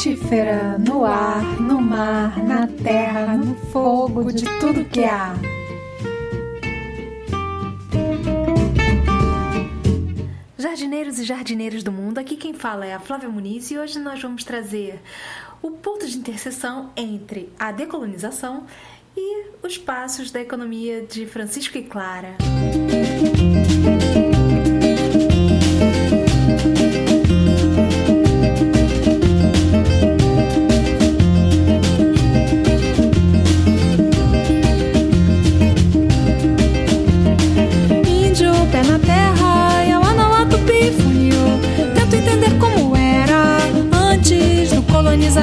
frutífera 0.00 0.78
no 0.78 1.04
ar, 1.04 1.60
no 1.60 1.78
mar, 1.78 2.42
na 2.42 2.66
terra, 2.66 3.36
no 3.36 3.54
fogo, 3.66 4.32
de 4.32 4.46
tudo 4.58 4.82
que 4.86 5.04
há. 5.04 5.34
Jardineiros 10.56 11.18
e 11.18 11.24
jardineiras 11.24 11.82
do 11.82 11.92
mundo, 11.92 12.16
aqui 12.16 12.38
quem 12.38 12.54
fala 12.54 12.86
é 12.86 12.94
a 12.94 12.98
Flávia 12.98 13.28
Muniz 13.28 13.70
e 13.70 13.76
hoje 13.76 13.98
nós 13.98 14.22
vamos 14.22 14.42
trazer 14.42 14.98
o 15.60 15.72
ponto 15.72 16.06
de 16.06 16.16
interseção 16.16 16.90
entre 16.96 17.52
a 17.58 17.70
decolonização 17.70 18.64
e 19.14 19.48
os 19.62 19.76
passos 19.76 20.30
da 20.30 20.40
economia 20.40 21.02
de 21.02 21.26
Francisco 21.26 21.76
e 21.76 21.82
Clara. 21.82 22.38
Música 22.40 24.29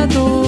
lado. 0.10 0.47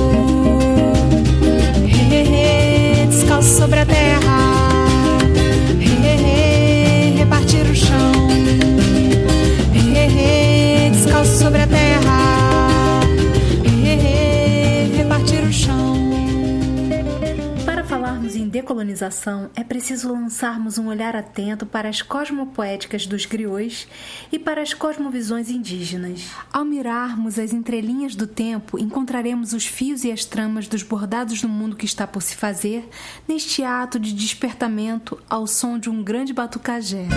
Decolonização, 18.60 19.50
é 19.56 19.64
preciso 19.64 20.12
lançarmos 20.12 20.78
um 20.78 20.88
olhar 20.88 21.16
atento 21.16 21.66
para 21.66 21.88
as 21.88 22.02
cosmopoéticas 22.02 23.08
dos 23.08 23.26
griots 23.26 23.88
e 24.32 24.38
para 24.38 24.62
as 24.62 24.74
cosmovisões 24.74 25.50
indígenas. 25.50 26.30
Ao 26.52 26.66
mirarmos 26.66 27.40
as 27.40 27.54
entrelinhas 27.54 28.16
do 28.16 28.28
tempo, 28.28 28.78
encontraremos 28.78 29.54
os 29.54 29.66
fios 29.66 30.04
e 30.04 30.12
as 30.12 30.26
tramas 30.26 30.68
dos 30.68 30.84
bordados 30.84 31.42
do 31.42 31.48
mundo 31.48 31.76
que 31.76 31.86
está 31.86 32.06
por 32.06 32.22
se 32.22 32.36
fazer 32.36 32.88
neste 33.28 33.64
ato 33.64 33.98
de 33.98 34.14
despertamento 34.14 35.18
ao 35.30 35.48
som 35.48 35.80
de 35.80 35.90
um 35.90 36.04
grande 36.04 36.34
batucajé. 36.34 37.08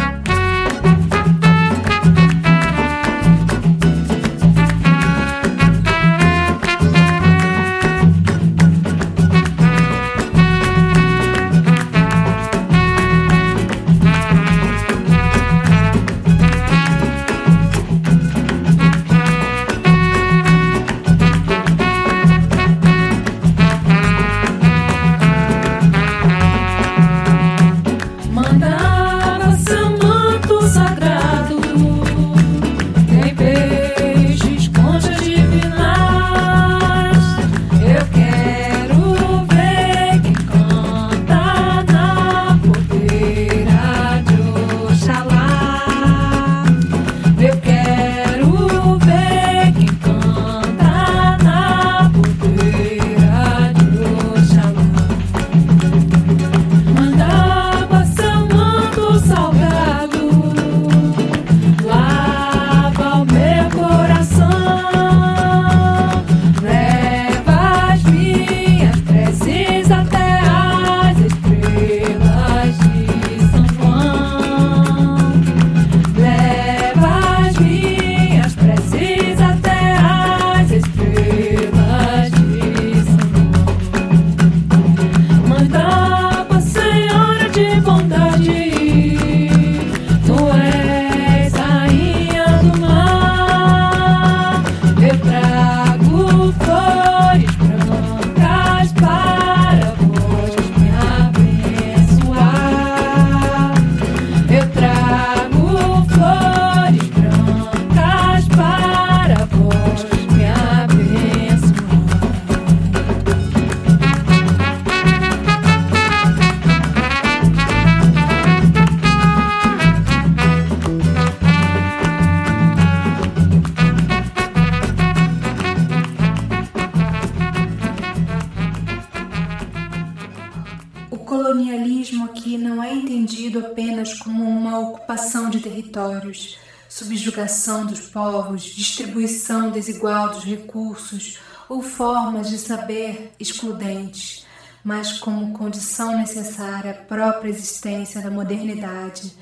Territórios, 136.22 136.58
subjugação 136.88 137.86
dos 137.86 138.00
povos, 138.00 138.62
distribuição 138.62 139.70
desigual 139.70 140.30
dos 140.30 140.44
recursos 140.44 141.38
ou 141.68 141.82
formas 141.82 142.48
de 142.48 142.58
saber 142.58 143.32
excludentes, 143.40 144.46
mas 144.84 145.18
como 145.18 145.52
condição 145.52 146.18
necessária 146.18 146.92
à 146.92 146.94
própria 146.94 147.50
existência 147.50 148.20
da 148.20 148.30
modernidade. 148.30 149.32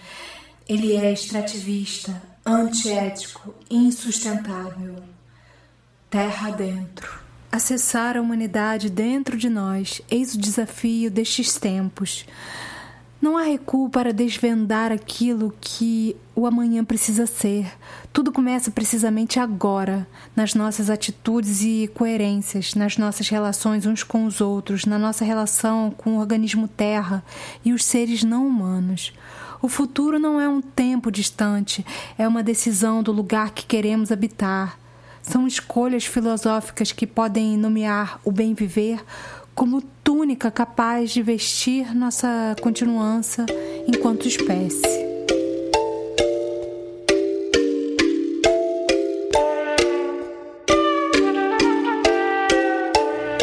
Ele 0.68 0.94
é 0.96 1.12
extrativista, 1.12 2.22
antiético, 2.46 3.54
insustentável. 3.68 4.96
Terra 6.08 6.50
dentro. 6.50 7.20
Acessar 7.50 8.16
a 8.16 8.20
humanidade 8.20 8.88
dentro 8.88 9.36
de 9.36 9.48
nós, 9.48 10.00
eis 10.08 10.34
o 10.34 10.38
desafio 10.38 11.10
destes 11.10 11.54
tempos. 11.54 12.24
Não 13.20 13.36
há 13.36 13.42
recuo 13.42 13.90
para 13.90 14.14
desvendar 14.14 14.90
aquilo 14.90 15.52
que 15.60 16.16
o 16.34 16.46
amanhã 16.46 16.82
precisa 16.82 17.26
ser. 17.26 17.70
Tudo 18.14 18.32
começa 18.32 18.70
precisamente 18.70 19.38
agora, 19.38 20.08
nas 20.34 20.54
nossas 20.54 20.88
atitudes 20.88 21.62
e 21.62 21.90
coerências, 21.92 22.74
nas 22.74 22.96
nossas 22.96 23.28
relações 23.28 23.84
uns 23.84 24.02
com 24.02 24.24
os 24.24 24.40
outros, 24.40 24.86
na 24.86 24.98
nossa 24.98 25.22
relação 25.22 25.90
com 25.90 26.16
o 26.16 26.18
organismo 26.18 26.66
Terra 26.66 27.22
e 27.62 27.74
os 27.74 27.84
seres 27.84 28.24
não 28.24 28.46
humanos. 28.46 29.12
O 29.60 29.68
futuro 29.68 30.18
não 30.18 30.40
é 30.40 30.48
um 30.48 30.62
tempo 30.62 31.10
distante, 31.10 31.84
é 32.16 32.26
uma 32.26 32.42
decisão 32.42 33.02
do 33.02 33.12
lugar 33.12 33.50
que 33.50 33.66
queremos 33.66 34.10
habitar. 34.10 34.78
São 35.20 35.46
escolhas 35.46 36.06
filosóficas 36.06 36.92
que 36.92 37.06
podem 37.06 37.58
nomear 37.58 38.18
o 38.24 38.32
bem 38.32 38.54
viver 38.54 39.04
como 39.54 39.82
túnica 40.02 40.50
capaz 40.50 41.10
de 41.10 41.22
vestir 41.22 41.94
nossa 41.94 42.54
continuança 42.60 43.46
enquanto 43.86 44.26
espécie. 44.26 44.80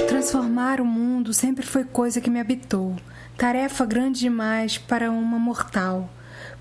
Transformar 0.08 0.82
o 0.82 0.86
mundo 0.86 1.34
sempre 1.34 1.66
foi 1.66 1.84
coisa 1.84 2.20
que 2.20 2.30
me 2.30 2.40
habitou, 2.40 2.96
tarefa 3.38 3.86
grande 3.86 4.20
demais 4.20 4.78
para 4.78 5.12
uma 5.12 5.38
mortal, 5.38 6.10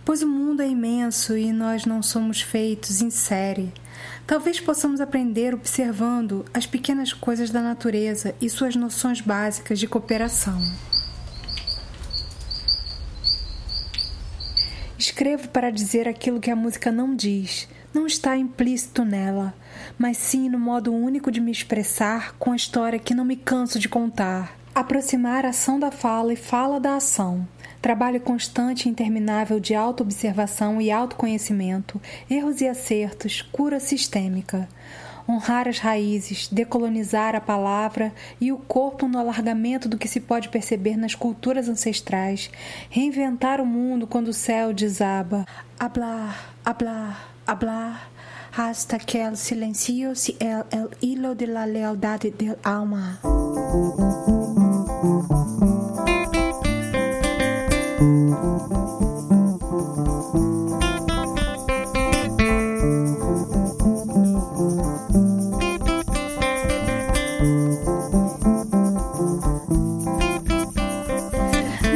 pois 0.05 0.23
o 0.23 0.29
mundo 0.29 0.63
é 0.63 0.69
imenso 0.69 1.37
e 1.37 1.53
nós 1.53 1.85
não 1.85 2.03
somos 2.03 2.41
feitos 2.41 3.01
em 3.01 3.11
série. 3.11 3.73
Talvez 4.27 4.59
possamos 4.59 5.01
aprender 5.01 5.55
observando 5.55 6.45
as 6.53 6.67
pequenas 6.67 7.13
coisas 7.13 7.51
da 7.51 7.63
natureza 7.63 8.35
e 8.41 8.51
suas 8.51 8.75
noções 8.75 9.21
básicas 9.21 9.79
de 9.79 9.87
cooperação. 9.87 10.59
Escrevo 14.99 15.49
para 15.51 15.71
dizer 15.71 16.09
aquilo 16.09 16.41
que 16.41 16.51
a 16.51 16.57
música 16.57 16.91
não 16.91 17.15
diz, 17.15 17.69
não 17.95 18.05
está 18.05 18.37
implícito 18.37 19.05
nela, 19.05 19.55
mas 19.97 20.17
sim 20.17 20.49
no 20.49 20.59
modo 20.59 20.93
único 20.93 21.31
de 21.31 21.41
me 21.41 21.53
expressar 21.53 22.35
com 22.37 22.51
a 22.51 22.57
história 22.57 22.99
que 22.99 23.15
não 23.15 23.25
me 23.25 23.37
canso 23.37 23.79
de 23.79 23.89
contar. 23.89 24.59
Aproximar 24.75 25.47
ação 25.47 25.79
da 25.79 25.93
fala 25.93 26.33
e 26.33 26.37
fala 26.37 26.81
da 26.81 26.97
ação. 26.97 27.47
Trabalho 27.87 28.21
constante 28.21 28.87
e 28.87 28.91
interminável 28.91 29.61
de 29.61 29.73
autoobservação 29.73 30.83
e 30.83 30.91
autoconhecimento, 30.91 32.03
erros 32.29 32.61
e 32.61 32.67
acertos, 32.67 33.43
cura 33.43 33.79
sistêmica. 33.79 34.69
Honrar 35.29 35.69
as 35.69 35.79
raízes, 35.79 36.49
decolonizar 36.49 37.37
a 37.37 37.41
palavra 37.41 38.13
e 38.41 38.51
o 38.51 38.57
corpo 38.57 39.07
no 39.07 39.21
alargamento 39.21 39.89
do 39.89 39.97
que 39.97 40.09
se 40.09 40.19
pode 40.19 40.49
perceber 40.49 40.97
nas 40.97 41.15
culturas 41.15 41.69
ancestrais, 41.69 42.51
reinventar 42.91 43.61
o 43.61 43.65
mundo 43.65 44.05
quando 44.05 44.31
o 44.31 44.35
céu 44.35 44.73
desaba. 44.73 45.47
Hablar, 45.79 46.57
hablar, 46.65 47.31
hablar, 47.47 48.11
hasta 48.57 48.99
que 48.99 49.19
el 49.19 49.37
silencio 49.37 50.17
se 50.17 50.37
el, 50.41 50.91
hilo 51.01 51.37
de 51.37 51.47
la 51.47 51.65
lealdade 51.67 52.33
del 52.33 52.59
alma. 52.65 53.21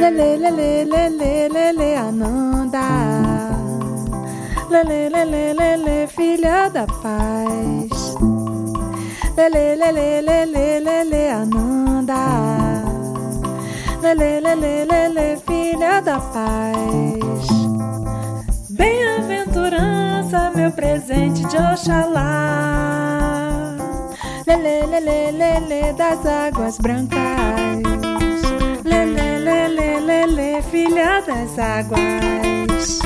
Lele, 0.01 0.37
lele, 0.37 0.85
lele, 0.85 1.49
lele, 1.49 1.95
Ananda. 1.95 2.85
Lele, 4.69 5.09
lele, 5.09 5.53
lele, 5.53 6.07
filha 6.07 6.69
da 6.73 6.85
paz. 7.01 8.15
Lele, 9.37 9.75
lele, 9.81 10.21
lele, 10.27 10.79
lele, 10.85 11.29
Ananda. 11.31 12.21
Lele, 14.03 14.41
lele, 14.41 14.85
lele, 14.85 15.37
da 16.01 16.19
paz. 16.19 17.47
Bem-aventurança, 18.69 20.51
meu 20.55 20.71
presente 20.71 21.45
de 21.45 21.57
Oxalá. 21.57 23.51
Lele, 24.47 24.85
lele, 24.87 25.31
lele, 25.31 25.93
das 25.93 26.25
águas 26.25 26.77
brancas. 26.79 27.19
Lele, 28.83 29.37
lele, 29.39 29.99
lele, 29.99 30.61
filha 30.63 31.21
das 31.21 31.59
águas. 31.59 32.99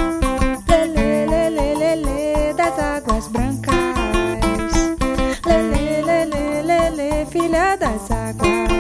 Lele, 0.70 1.26
lele, 1.26 1.76
lele, 1.76 2.54
das 2.54 2.80
águas 2.80 3.28
brancas. 3.28 3.76
Lele, 5.46 6.02
lele, 6.02 6.62
lele, 6.62 7.26
filha 7.26 7.76
das 7.76 8.10
águas. 8.10 8.75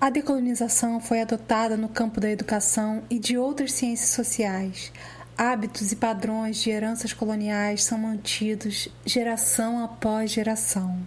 A 0.00 0.08
decolonização 0.08 0.98
foi 0.98 1.20
adotada 1.20 1.76
no 1.76 1.86
campo 1.86 2.20
da 2.20 2.30
educação 2.30 3.02
e 3.10 3.18
de 3.18 3.36
outras 3.36 3.74
ciências 3.74 4.08
sociais. 4.08 4.90
Hábitos 5.36 5.92
e 5.92 5.96
padrões 5.96 6.62
de 6.62 6.70
heranças 6.70 7.12
coloniais 7.12 7.84
são 7.84 7.98
mantidos 7.98 8.88
geração 9.04 9.84
após 9.84 10.30
geração. 10.30 10.98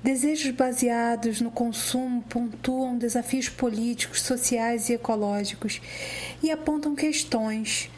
Desejos 0.00 0.52
baseados 0.52 1.40
no 1.40 1.50
consumo 1.50 2.22
pontuam 2.22 2.96
desafios 2.96 3.48
políticos, 3.48 4.22
sociais 4.22 4.88
e 4.88 4.92
ecológicos 4.92 5.80
e 6.40 6.52
apontam 6.52 6.94
questões. 6.94 7.90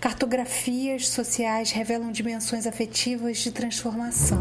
Cartografias 0.00 1.08
sociais 1.08 1.72
revelam 1.72 2.12
dimensões 2.12 2.64
afetivas 2.64 3.38
de 3.38 3.50
transformação. 3.50 4.38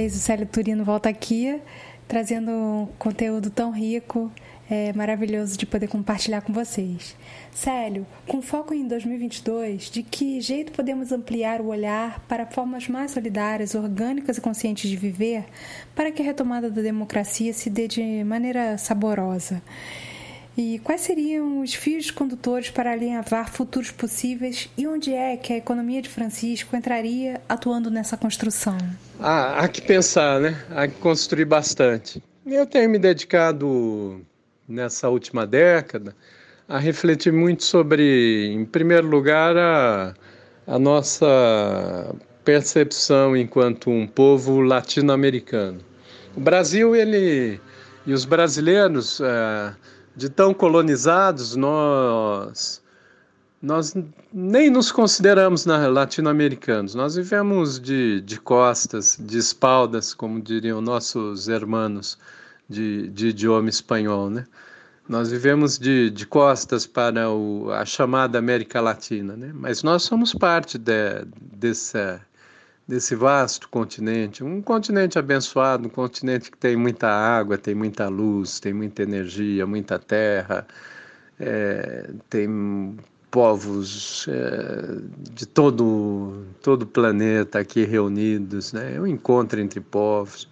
Vez 0.00 0.16
o 0.16 0.18
Célio 0.18 0.46
Turino 0.46 0.82
volta 0.82 1.10
aqui, 1.10 1.60
trazendo 2.08 2.50
um 2.50 2.88
conteúdo 2.98 3.50
tão 3.50 3.70
rico, 3.70 4.32
é, 4.70 4.94
maravilhoso 4.94 5.58
de 5.58 5.66
poder 5.66 5.88
compartilhar 5.88 6.40
com 6.40 6.54
vocês. 6.54 7.14
Célio, 7.52 8.06
com 8.26 8.40
foco 8.40 8.72
em 8.72 8.88
2022, 8.88 9.90
de 9.90 10.02
que 10.02 10.40
jeito 10.40 10.72
podemos 10.72 11.12
ampliar 11.12 11.60
o 11.60 11.66
olhar 11.66 12.18
para 12.26 12.46
formas 12.46 12.88
mais 12.88 13.10
solidárias, 13.10 13.74
orgânicas 13.74 14.38
e 14.38 14.40
conscientes 14.40 14.88
de 14.88 14.96
viver, 14.96 15.44
para 15.94 16.10
que 16.10 16.22
a 16.22 16.24
retomada 16.24 16.70
da 16.70 16.80
democracia 16.80 17.52
se 17.52 17.68
dê 17.68 17.86
de 17.86 18.24
maneira 18.24 18.78
saborosa? 18.78 19.60
E 20.62 20.78
quais 20.80 21.00
seriam 21.00 21.62
os 21.62 21.72
fios 21.72 22.10
condutores 22.10 22.68
para 22.68 22.92
alinhavar 22.92 23.50
futuros 23.50 23.90
possíveis 23.90 24.68
e 24.76 24.86
onde 24.86 25.10
é 25.10 25.34
que 25.34 25.54
a 25.54 25.56
economia 25.56 26.02
de 26.02 26.08
Francisco 26.10 26.76
entraria 26.76 27.40
atuando 27.48 27.90
nessa 27.90 28.14
construção? 28.14 28.76
Ah, 29.18 29.58
há 29.58 29.68
que 29.68 29.80
pensar, 29.80 30.38
né? 30.38 30.62
Há 30.68 30.86
que 30.86 30.96
construir 30.96 31.46
bastante. 31.46 32.22
Eu 32.44 32.66
tenho 32.66 32.90
me 32.90 32.98
dedicado 32.98 34.20
nessa 34.68 35.08
última 35.08 35.46
década 35.46 36.14
a 36.68 36.78
refletir 36.78 37.32
muito 37.32 37.64
sobre, 37.64 38.48
em 38.52 38.66
primeiro 38.66 39.06
lugar, 39.06 39.56
a, 39.56 40.12
a 40.66 40.78
nossa 40.78 42.14
percepção 42.44 43.34
enquanto 43.34 43.88
um 43.88 44.06
povo 44.06 44.60
latino-americano. 44.60 45.80
O 46.36 46.40
Brasil, 46.40 46.94
ele 46.94 47.58
e 48.06 48.12
os 48.12 48.26
brasileiros, 48.26 49.22
é, 49.22 49.74
de 50.20 50.28
tão 50.28 50.52
colonizados, 50.52 51.56
nós 51.56 52.82
nós 53.62 53.94
nem 54.32 54.70
nos 54.70 54.90
consideramos 54.90 55.66
latino-americanos. 55.66 56.94
Nós 56.94 57.14
vivemos 57.14 57.78
de, 57.78 58.20
de 58.22 58.40
costas, 58.40 59.18
de 59.20 59.36
espaldas, 59.36 60.14
como 60.14 60.40
diriam 60.40 60.80
nossos 60.80 61.46
hermanos 61.48 62.18
de, 62.68 63.08
de 63.08 63.28
idioma 63.28 63.68
espanhol, 63.68 64.30
né? 64.30 64.46
Nós 65.06 65.30
vivemos 65.30 65.78
de, 65.78 66.08
de 66.10 66.26
costas 66.26 66.86
para 66.86 67.30
o, 67.30 67.70
a 67.72 67.84
chamada 67.84 68.38
América 68.38 68.80
Latina, 68.80 69.36
né? 69.36 69.50
Mas 69.54 69.82
nós 69.82 70.04
somos 70.04 70.32
parte 70.32 70.78
de, 70.78 71.24
desse, 71.40 71.98
desse 72.90 73.14
vasto 73.14 73.68
continente, 73.68 74.42
um 74.42 74.60
continente 74.60 75.16
abençoado, 75.16 75.86
um 75.86 75.90
continente 75.90 76.50
que 76.50 76.58
tem 76.58 76.76
muita 76.76 77.08
água, 77.08 77.56
tem 77.56 77.72
muita 77.72 78.08
luz, 78.08 78.58
tem 78.58 78.72
muita 78.74 79.04
energia, 79.04 79.64
muita 79.64 79.96
terra, 79.96 80.66
é, 81.38 82.10
tem 82.28 82.96
povos 83.30 84.26
é, 84.28 84.98
de 85.32 85.46
todo 85.46 86.44
todo 86.60 86.82
o 86.82 86.86
planeta 86.86 87.60
aqui 87.60 87.84
reunidos, 87.84 88.72
né? 88.72 88.96
É 88.96 89.00
um 89.00 89.06
encontro 89.06 89.60
entre 89.60 89.80
povos. 89.80 90.48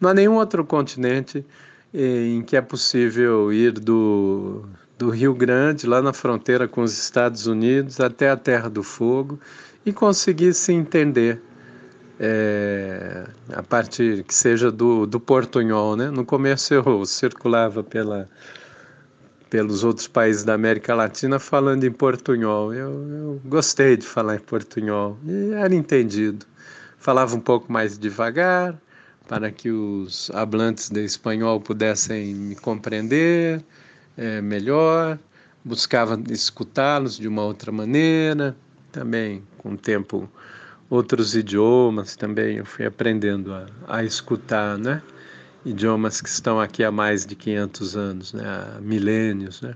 Não 0.00 0.10
há 0.10 0.14
nenhum 0.14 0.34
outro 0.34 0.64
continente 0.64 1.44
em 1.92 2.40
que 2.42 2.56
é 2.56 2.60
possível 2.60 3.52
ir 3.52 3.72
do, 3.72 4.64
do 4.96 5.10
Rio 5.10 5.34
Grande, 5.34 5.88
lá 5.88 6.00
na 6.00 6.12
fronteira 6.12 6.68
com 6.68 6.82
os 6.82 6.96
Estados 6.96 7.48
Unidos, 7.48 7.98
até 7.98 8.30
a 8.30 8.36
Terra 8.36 8.70
do 8.70 8.84
Fogo 8.84 9.40
e 9.84 9.92
conseguir 9.92 10.54
se 10.54 10.72
entender 10.72 11.42
é, 12.20 13.26
a 13.52 13.62
partir 13.62 14.22
que 14.24 14.34
seja 14.34 14.70
do, 14.70 15.06
do 15.06 15.18
portunhol. 15.20 15.96
Né? 15.96 16.10
No 16.10 16.24
começo 16.24 16.74
eu 16.74 17.04
circulava 17.04 17.82
pela 17.82 18.28
pelos 19.54 19.84
outros 19.84 20.08
países 20.08 20.42
da 20.42 20.54
América 20.54 20.96
Latina 20.96 21.38
falando 21.38 21.84
em 21.84 21.92
portunhol. 21.92 22.74
Eu, 22.74 22.90
eu 23.08 23.40
gostei 23.44 23.96
de 23.96 24.04
falar 24.04 24.34
em 24.34 24.40
portunhol 24.40 25.16
e 25.24 25.52
era 25.52 25.72
entendido. 25.72 26.44
Falava 26.98 27.36
um 27.36 27.40
pouco 27.40 27.70
mais 27.72 27.96
devagar 27.96 28.76
para 29.28 29.52
que 29.52 29.70
os 29.70 30.28
hablantes 30.34 30.90
de 30.90 31.04
espanhol 31.04 31.60
pudessem 31.60 32.34
me 32.34 32.56
compreender 32.56 33.62
é, 34.16 34.40
melhor. 34.40 35.18
Buscava 35.64 36.20
escutá-los 36.30 37.16
de 37.16 37.28
uma 37.28 37.44
outra 37.44 37.70
maneira. 37.70 38.56
Também, 38.90 39.42
com 39.58 39.74
o 39.74 39.78
tempo, 39.78 40.28
outros 40.88 41.34
idiomas 41.34 42.16
também 42.16 42.58
eu 42.58 42.64
fui 42.64 42.86
aprendendo 42.86 43.52
a, 43.52 43.66
a 43.88 44.04
escutar, 44.04 44.78
né? 44.78 45.02
idiomas 45.64 46.20
que 46.20 46.28
estão 46.28 46.60
aqui 46.60 46.84
há 46.84 46.92
mais 46.92 47.24
de 47.24 47.34
500 47.34 47.96
anos, 47.96 48.32
né, 48.32 48.44
há 48.46 48.80
milênios, 48.80 49.62
né, 49.62 49.74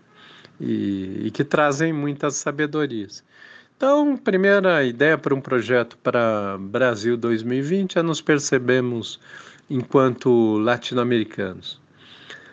e, 0.60 1.26
e 1.26 1.30
que 1.30 1.42
trazem 1.42 1.92
muitas 1.92 2.36
sabedorias. 2.36 3.24
Então, 3.76 4.16
primeira 4.16 4.84
ideia 4.84 5.16
para 5.16 5.34
um 5.34 5.40
projeto 5.40 5.96
para 5.98 6.58
Brasil 6.58 7.16
2020 7.16 7.98
é 7.98 8.02
nos 8.02 8.20
percebermos 8.20 9.20
enquanto 9.70 10.58
latino-americanos. 10.58 11.80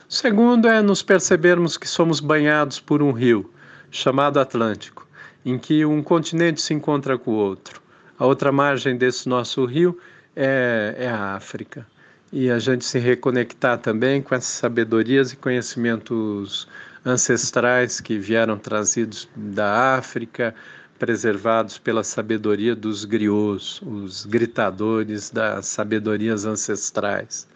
Segundo 0.07 0.67
é 0.67 0.83
nos 0.83 1.01
percebermos 1.01 1.77
que 1.77 1.87
somos 1.87 2.19
banhados 2.19 2.79
por 2.79 3.01
um 3.01 3.11
rio 3.11 3.51
chamado 3.89 4.39
Atlântico, 4.39 5.07
em 5.43 5.57
que 5.57 5.83
um 5.83 6.03
continente 6.03 6.61
se 6.61 6.75
encontra 6.75 7.17
com 7.17 7.31
o 7.31 7.35
outro. 7.35 7.81
A 8.17 8.25
outra 8.25 8.51
margem 8.51 8.97
desse 8.97 9.27
nosso 9.27 9.65
rio 9.65 9.99
é, 10.35 10.95
é 10.97 11.07
a 11.09 11.35
África 11.35 11.85
e 12.31 12.49
a 12.49 12.59
gente 12.59 12.85
se 12.85 12.97
reconectar 12.99 13.77
também 13.77 14.21
com 14.21 14.33
essas 14.33 14.53
sabedorias 14.53 15.33
e 15.33 15.37
conhecimentos 15.37 16.67
ancestrais 17.05 18.01
que 18.01 18.17
vieram 18.17 18.57
trazidos 18.57 19.29
da 19.35 19.95
África, 19.95 20.55
preservados 20.97 21.77
pela 21.77 22.03
sabedoria 22.03 22.75
dos 22.75 23.05
griots, 23.05 23.81
os 23.81 24.25
gritadores 24.25 25.29
das 25.29 25.67
sabedorias 25.67 26.45
ancestrais. 26.45 27.47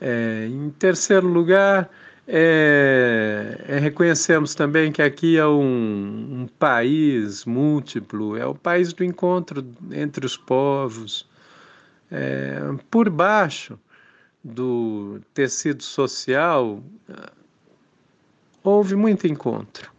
É, 0.00 0.46
em 0.50 0.70
terceiro 0.70 1.26
lugar, 1.26 1.90
é, 2.28 3.64
é, 3.68 3.78
reconhecemos 3.78 4.54
também 4.54 4.90
que 4.90 5.00
aqui 5.00 5.38
é 5.38 5.46
um, 5.46 6.42
um, 6.42 6.48
país 6.58 7.44
múltiplo, 7.44 8.36
é 8.36 8.44
o 8.44 8.54
país 8.54 8.92
do 8.92 9.04
encontro 9.04 9.64
entre 9.92 10.26
os 10.26 10.36
povos. 10.36 11.28
É, 12.10 12.60
por 12.90 13.08
baixo 13.08 13.78
do 14.42 15.20
tecido 15.34 15.82
social, 15.82 16.82
houve 18.62 18.94
muito 18.94 19.26
encontro. 19.26 19.90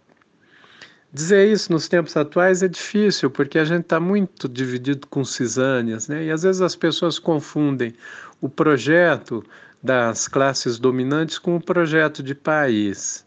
Dizer 1.11 1.49
isso 1.51 1.71
nos 1.71 1.87
tempos 1.87 2.15
atuais 2.17 2.61
é 2.61 2.67
difícil, 2.67 3.29
porque 3.29 3.57
a 3.57 3.65
gente 3.65 3.81
está 3.81 3.99
muito 3.99 4.47
dividido 4.47 5.07
com 5.07 5.23
cisâneas, 5.23 6.07
né? 6.07 6.25
e 6.25 6.31
às 6.31 6.43
vezes 6.43 6.61
as 6.61 6.75
pessoas 6.75 7.17
confundem 7.17 7.93
o 8.41 8.49
projeto 8.49 9.43
das 9.81 10.27
classes 10.27 10.79
dominantes 10.79 11.37
com 11.37 11.55
o 11.55 11.61
projeto 11.61 12.21
de 12.23 12.33
país. 12.35 13.25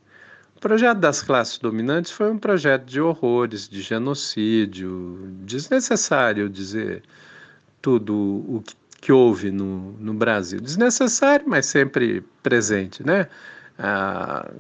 O 0.56 0.60
projeto 0.60 0.98
das 0.98 1.22
classes 1.22 1.58
dominantes 1.58 2.10
foi 2.10 2.30
um 2.30 2.38
projeto 2.38 2.84
de 2.84 3.00
horrores, 3.00 3.68
de 3.68 3.80
genocídio, 3.80 5.18
desnecessário 5.42 6.48
dizer 6.50 7.02
tudo 7.80 8.14
o 8.14 8.62
que 9.00 9.10
houve 9.10 9.50
no, 9.50 9.92
no 9.92 10.12
Brasil. 10.12 10.60
Desnecessário, 10.60 11.46
mas 11.48 11.66
sempre 11.66 12.22
presente, 12.42 13.04
né? 13.04 13.26
Ah, 13.78 14.50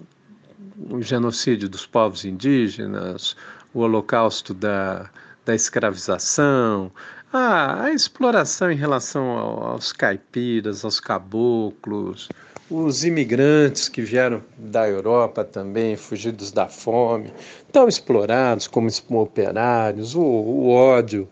o 0.88 1.02
genocídio 1.02 1.68
dos 1.68 1.86
povos 1.86 2.24
indígenas, 2.24 3.36
o 3.74 3.80
holocausto 3.80 4.54
da, 4.54 5.10
da 5.44 5.54
escravização, 5.54 6.90
a, 7.32 7.84
a 7.84 7.90
exploração 7.92 8.70
em 8.70 8.76
relação 8.76 9.30
ao, 9.30 9.64
aos 9.72 9.92
caipiras, 9.92 10.84
aos 10.84 10.98
caboclos, 10.98 12.28
os 12.70 13.04
imigrantes 13.04 13.88
que 13.88 14.00
vieram 14.00 14.42
da 14.56 14.88
Europa 14.88 15.44
também, 15.44 15.96
fugidos 15.96 16.52
da 16.52 16.68
fome, 16.68 17.32
tão 17.72 17.88
explorados 17.88 18.68
como 18.68 18.88
operários, 19.10 20.14
o, 20.14 20.20
o 20.20 20.70
ódio 20.70 21.28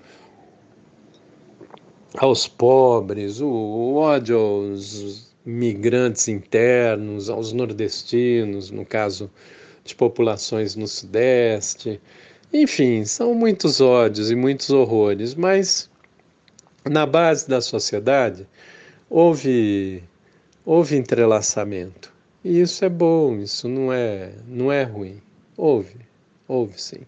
aos 2.17 2.49
pobres, 2.49 3.41
o, 3.41 3.47
o 3.47 3.95
ódio 3.97 4.37
aos 4.37 5.29
migrantes 5.45 6.27
internos, 6.27 7.31
aos 7.31 7.53
nordestinos, 7.53 8.71
no 8.71 8.85
caso 8.85 9.31
de 9.85 9.95
populações 9.95 10.75
no 10.75 10.89
Sudeste. 10.89 12.01
Enfim, 12.53 13.05
são 13.05 13.35
muitos 13.35 13.81
ódios 13.81 14.31
e 14.31 14.35
muitos 14.35 14.71
horrores, 14.71 15.35
mas 15.35 15.91
na 16.85 17.05
base 17.05 17.47
da 17.47 17.61
sociedade 17.61 18.47
houve, 19.11 20.03
houve 20.65 20.97
entrelaçamento. 20.97 22.13
E 22.43 22.61
isso 22.61 22.85
é 22.85 22.89
bom, 22.89 23.37
isso 23.37 23.69
não 23.69 23.93
é, 23.93 24.33
não 24.47 24.73
é 24.73 24.83
ruim. 24.83 25.21
Houve, 25.57 25.97
houve 26.47 26.81
sim. 26.81 27.01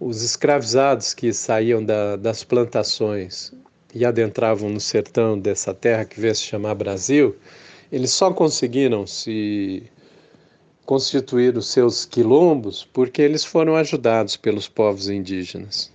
Os 0.00 0.22
escravizados 0.22 1.12
que 1.12 1.32
saíam 1.32 1.84
da, 1.84 2.16
das 2.16 2.42
plantações 2.42 3.52
e 3.94 4.06
adentravam 4.06 4.70
no 4.70 4.80
sertão 4.80 5.38
dessa 5.38 5.74
terra 5.74 6.06
que 6.06 6.18
veio 6.18 6.34
se 6.34 6.42
chamar 6.42 6.74
Brasil, 6.74 7.36
eles 7.90 8.12
só 8.12 8.32
conseguiram 8.32 9.06
se 9.06 9.82
constituir 10.84 11.56
os 11.56 11.68
seus 11.68 12.04
quilombos 12.04 12.84
porque 12.92 13.22
eles 13.22 13.44
foram 13.44 13.76
ajudados 13.76 14.36
pelos 14.36 14.68
povos 14.68 15.08
indígenas. 15.08 15.92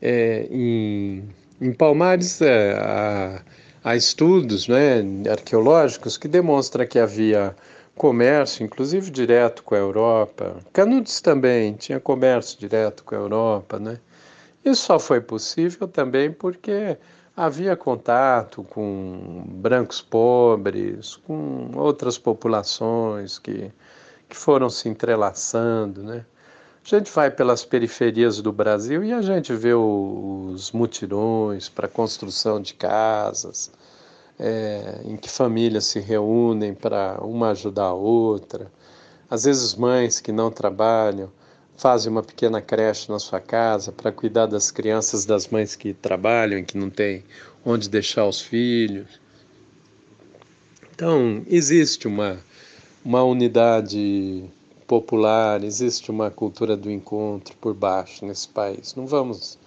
É, 0.00 0.46
em, 0.50 1.28
em 1.60 1.72
Palmares 1.72 2.40
é, 2.40 2.72
há, 2.74 3.42
há, 3.84 3.96
estudos 3.96 4.66
né, 4.66 5.02
arqueológicos 5.30 6.16
que 6.16 6.26
demonstram 6.26 6.86
que 6.86 6.98
havia 6.98 7.54
comércio, 7.94 8.64
inclusive 8.64 9.10
direto 9.10 9.62
com 9.62 9.74
a 9.74 9.78
Europa. 9.78 10.56
Canudos 10.72 11.20
também 11.20 11.74
tinha 11.74 12.00
comércio 12.00 12.58
direto 12.58 13.04
com 13.04 13.14
a 13.14 13.18
Europa, 13.18 13.78
né? 13.78 13.98
Isso 14.64 14.82
só 14.86 14.98
foi 14.98 15.20
possível 15.20 15.88
também 15.88 16.30
porque 16.32 16.96
havia 17.36 17.76
contato 17.76 18.62
com 18.64 19.44
brancos 19.46 20.00
pobres, 20.00 21.16
com 21.16 21.70
outras 21.76 22.18
populações 22.18 23.38
que, 23.38 23.72
que 24.28 24.36
foram 24.36 24.68
se 24.68 24.88
entrelaçando, 24.88 26.02
né? 26.02 26.24
A 26.84 26.88
gente 26.96 27.10
vai 27.12 27.30
pelas 27.30 27.64
periferias 27.64 28.40
do 28.40 28.50
Brasil 28.52 29.04
e 29.04 29.12
a 29.12 29.20
gente 29.20 29.54
vê 29.54 29.74
os 29.74 30.72
mutirões 30.72 31.68
para 31.68 31.86
construção 31.86 32.60
de 32.60 32.74
casas, 32.74 33.70
é, 34.38 35.02
em 35.04 35.16
que 35.16 35.28
famílias 35.28 35.84
se 35.84 36.00
reúnem 36.00 36.74
para 36.74 37.18
uma 37.22 37.50
ajudar 37.50 37.84
a 37.84 37.92
outra. 37.92 38.72
Às 39.28 39.44
vezes, 39.44 39.74
mães 39.74 40.20
que 40.20 40.32
não 40.32 40.50
trabalham 40.50 41.30
fazem 41.80 42.12
uma 42.12 42.22
pequena 42.22 42.60
creche 42.60 43.10
na 43.10 43.18
sua 43.18 43.40
casa 43.40 43.90
para 43.90 44.12
cuidar 44.12 44.44
das 44.44 44.70
crianças 44.70 45.24
das 45.24 45.48
mães 45.48 45.74
que 45.74 45.94
trabalham 45.94 46.58
e 46.58 46.62
que 46.62 46.76
não 46.76 46.90
têm 46.90 47.24
onde 47.64 47.88
deixar 47.88 48.26
os 48.26 48.38
filhos. 48.38 49.08
Então, 50.94 51.42
existe 51.46 52.06
uma, 52.06 52.38
uma 53.02 53.24
unidade 53.24 54.44
popular, 54.86 55.64
existe 55.64 56.10
uma 56.10 56.30
cultura 56.30 56.76
do 56.76 56.90
encontro 56.90 57.56
por 57.58 57.72
baixo 57.72 58.26
nesse 58.26 58.48
país. 58.48 58.94
Não 58.94 59.06
vamos 59.06 59.58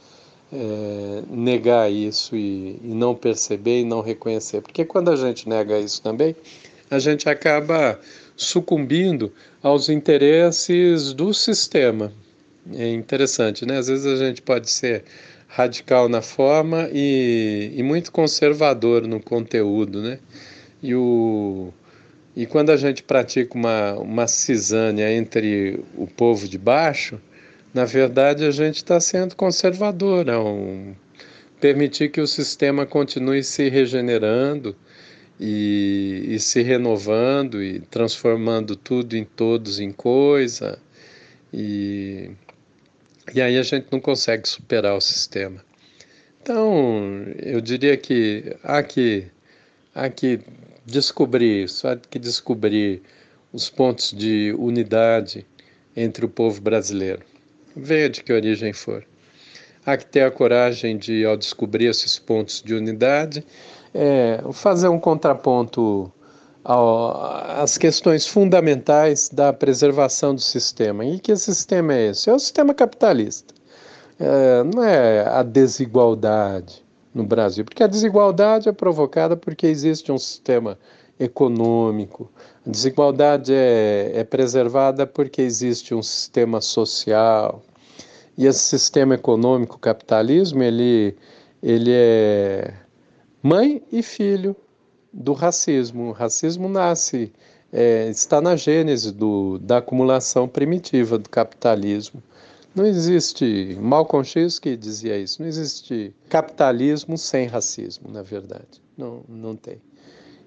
é, 0.51 1.23
negar 1.31 1.91
isso 1.91 2.35
e, 2.35 2.79
e, 2.83 2.93
não 2.93 3.15
perceber 3.15 3.81
e 3.81 3.85
não 3.85 4.01
reconhecer. 4.01 4.61
Porque 4.61 4.85
quando 4.85 5.09
a 5.09 5.15
gente 5.15 5.49
nega 5.49 5.79
isso 5.79 5.99
também, 5.99 6.35
a 6.91 6.99
gente 6.99 7.27
acaba 7.27 7.99
sucumbindo 8.35 9.31
aos 9.61 9.89
interesses 9.89 11.13
do 11.13 11.33
sistema. 11.33 12.11
É 12.73 12.89
interessante, 12.89 13.65
né? 13.65 13.77
Às 13.77 13.87
vezes 13.87 14.05
a 14.05 14.15
gente 14.15 14.41
pode 14.41 14.69
ser 14.69 15.03
radical 15.47 16.09
na 16.09 16.21
forma 16.21 16.89
e, 16.91 17.71
e 17.75 17.83
muito 17.83 18.11
conservador 18.11 19.05
no 19.07 19.21
conteúdo, 19.21 20.01
né? 20.01 20.19
E, 20.81 20.95
o, 20.95 21.71
e 22.35 22.45
quando 22.45 22.71
a 22.71 22.77
gente 22.77 23.03
pratica 23.03 23.55
uma, 23.55 23.93
uma 23.93 24.27
cisânia 24.27 25.11
entre 25.11 25.79
o 25.95 26.07
povo 26.07 26.47
de 26.47 26.57
baixo, 26.57 27.19
na 27.73 27.85
verdade, 27.85 28.45
a 28.45 28.51
gente 28.51 28.77
está 28.77 28.99
sendo 28.99 29.35
conservador 29.35 30.29
ao 30.29 30.57
permitir 31.59 32.09
que 32.09 32.21
o 32.21 32.27
sistema 32.27 32.85
continue 32.85 33.43
se 33.43 33.69
regenerando 33.69 34.75
e, 35.39 36.25
e 36.27 36.39
se 36.39 36.61
renovando 36.61 37.61
e 37.63 37.79
transformando 37.79 38.75
tudo 38.75 39.15
em 39.15 39.25
todos 39.25 39.79
em 39.79 39.91
coisa. 39.91 40.79
E, 41.53 42.31
e 43.33 43.41
aí 43.41 43.57
a 43.57 43.63
gente 43.63 43.87
não 43.91 43.99
consegue 43.99 44.47
superar 44.47 44.95
o 44.95 45.01
sistema. 45.01 45.63
Então, 46.41 47.23
eu 47.41 47.61
diria 47.61 47.95
que 47.95 48.55
há 48.63 48.83
que, 48.83 49.27
há 49.95 50.09
que 50.09 50.41
descobrir 50.85 51.63
isso, 51.63 51.87
há 51.87 51.95
que 51.95 52.19
descobrir 52.19 53.01
os 53.51 53.69
pontos 53.69 54.11
de 54.11 54.53
unidade 54.57 55.45
entre 55.95 56.25
o 56.25 56.29
povo 56.29 56.59
brasileiro 56.59 57.23
venha 57.75 58.09
de 58.09 58.23
que 58.23 58.31
origem 58.31 58.73
for. 58.73 59.05
Há 59.85 59.97
que 59.97 60.05
ter 60.05 60.21
a 60.21 60.31
coragem 60.31 60.97
de, 60.97 61.25
ao 61.25 61.35
descobrir 61.35 61.87
esses 61.87 62.17
pontos 62.17 62.61
de 62.61 62.73
unidade, 62.73 63.45
é, 63.93 64.41
fazer 64.53 64.87
um 64.87 64.99
contraponto 64.99 66.11
às 66.63 67.77
questões 67.77 68.25
fundamentais 68.25 69.29
da 69.29 69.51
preservação 69.51 70.33
do 70.33 70.41
sistema. 70.41 71.03
E 71.03 71.19
que 71.19 71.35
sistema 71.35 71.93
é 71.93 72.09
esse? 72.11 72.29
É 72.29 72.33
o 72.33 72.39
sistema 72.39 72.73
capitalista. 72.73 73.53
É, 74.19 74.63
não 74.63 74.83
é 74.83 75.27
a 75.27 75.43
desigualdade, 75.43 76.83
no 77.13 77.23
Brasil, 77.23 77.63
porque 77.63 77.83
a 77.83 77.87
desigualdade 77.87 78.67
é 78.67 78.71
provocada 78.71 79.37
porque 79.37 79.67
existe 79.67 80.11
um 80.11 80.17
sistema 80.17 80.77
econômico, 81.19 82.31
a 82.65 82.69
desigualdade 82.69 83.53
é, 83.53 84.11
é 84.15 84.23
preservada 84.23 85.05
porque 85.05 85.41
existe 85.41 85.93
um 85.93 86.01
sistema 86.01 86.59
social, 86.59 87.61
e 88.37 88.45
esse 88.45 88.59
sistema 88.59 89.15
econômico, 89.15 89.77
capitalismo, 89.77 90.63
ele, 90.63 91.15
ele 91.61 91.91
é 91.91 92.73
mãe 93.41 93.83
e 93.91 94.01
filho 94.01 94.55
do 95.11 95.33
racismo. 95.33 96.09
O 96.09 96.11
racismo 96.11 96.67
nasce, 96.67 97.31
é, 97.71 98.09
está 98.09 98.41
na 98.41 98.55
gênese 98.55 99.11
do, 99.11 99.59
da 99.59 99.77
acumulação 99.77 100.47
primitiva 100.47 101.17
do 101.17 101.29
capitalismo. 101.29 102.23
Não 102.75 102.87
existe, 102.87 103.77
Malcolm 103.79 104.25
X 104.25 104.57
que 104.57 104.75
dizia 104.75 105.15
isso, 105.17 105.39
não 105.39 105.47
existe 105.47 106.15
capitalismo 106.27 107.19
sem 107.19 107.45
racismo, 107.45 108.09
na 108.09 108.23
verdade. 108.23 108.81
Não, 108.97 109.23
não 109.29 109.55
tem. 109.55 109.79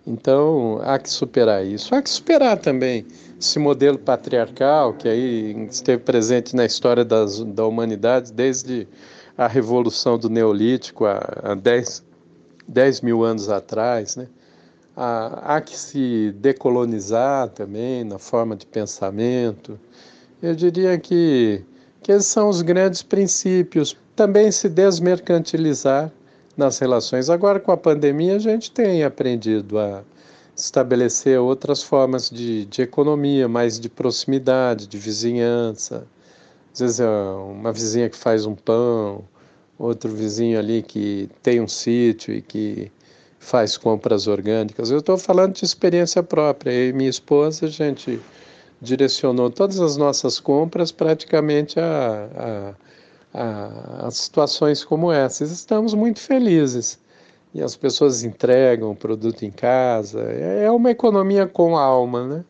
Então, 0.04 0.80
há 0.82 0.98
que 0.98 1.10
superar 1.10 1.64
isso. 1.66 1.94
Há 1.94 2.00
que 2.00 2.10
superar 2.10 2.58
também 2.58 3.06
esse 3.38 3.58
modelo 3.58 3.98
patriarcal 3.98 4.94
que 4.94 5.08
aí 5.08 5.66
esteve 5.70 6.02
presente 6.02 6.56
na 6.56 6.64
história 6.64 7.04
das, 7.04 7.42
da 7.44 7.66
humanidade 7.66 8.32
desde 8.32 8.88
a 9.36 9.46
revolução 9.46 10.18
do 10.18 10.30
Neolítico 10.30 11.04
há, 11.04 11.20
há 11.42 11.54
10, 11.54 12.04
10 12.66 13.00
mil 13.02 13.22
anos 13.22 13.48
atrás, 13.48 14.16
né? 14.16 14.28
Há, 14.96 15.56
há 15.56 15.60
que 15.60 15.76
se 15.76 16.32
decolonizar 16.38 17.50
também 17.50 18.02
na 18.02 18.18
forma 18.18 18.56
de 18.56 18.64
pensamento. 18.64 19.78
Eu 20.42 20.54
diria 20.54 20.98
que 20.98 21.62
que 22.06 22.12
esses 22.12 22.26
são 22.26 22.48
os 22.48 22.62
grandes 22.62 23.02
princípios. 23.02 23.96
Também 24.14 24.52
se 24.52 24.68
desmercantilizar 24.68 26.12
nas 26.56 26.78
relações. 26.78 27.28
Agora, 27.28 27.58
com 27.58 27.72
a 27.72 27.76
pandemia, 27.76 28.36
a 28.36 28.38
gente 28.38 28.70
tem 28.70 29.02
aprendido 29.02 29.76
a 29.76 30.04
estabelecer 30.56 31.38
outras 31.38 31.82
formas 31.82 32.30
de, 32.30 32.64
de 32.64 32.82
economia, 32.82 33.46
mais 33.48 33.78
de 33.78 33.88
proximidade, 33.88 34.86
de 34.86 34.98
vizinhança. 34.98 36.06
Às 36.72 36.80
vezes, 36.80 37.00
é 37.00 37.08
uma 37.08 37.72
vizinha 37.72 38.08
que 38.08 38.16
faz 38.16 38.46
um 38.46 38.54
pão, 38.54 39.24
outro 39.78 40.10
vizinho 40.10 40.58
ali 40.58 40.82
que 40.82 41.28
tem 41.42 41.60
um 41.60 41.68
sítio 41.68 42.34
e 42.34 42.40
que 42.42 42.90
faz 43.38 43.76
compras 43.76 44.26
orgânicas. 44.26 44.90
Eu 44.90 44.98
estou 44.98 45.18
falando 45.18 45.54
de 45.54 45.64
experiência 45.64 46.22
própria. 46.22 46.72
Eu 46.72 46.90
e 46.90 46.92
minha 46.92 47.10
esposa, 47.10 47.66
a 47.66 47.68
gente 47.68 48.20
direcionou 48.80 49.50
todas 49.50 49.80
as 49.80 49.96
nossas 49.96 50.40
compras 50.40 50.90
praticamente 50.92 51.78
a, 51.78 52.74
a, 53.34 54.02
a, 54.04 54.06
a 54.06 54.10
situações 54.10 54.84
como 54.84 55.12
essas. 55.12 55.50
Estamos 55.50 55.94
muito 55.94 56.20
felizes. 56.20 56.98
E 57.56 57.62
as 57.62 57.74
pessoas 57.74 58.22
entregam 58.22 58.90
o 58.90 58.94
produto 58.94 59.42
em 59.42 59.50
casa. 59.50 60.20
É, 60.30 60.64
é 60.64 60.70
uma 60.70 60.90
economia 60.90 61.46
com 61.46 61.74
alma, 61.74 62.26
né? 62.26 62.44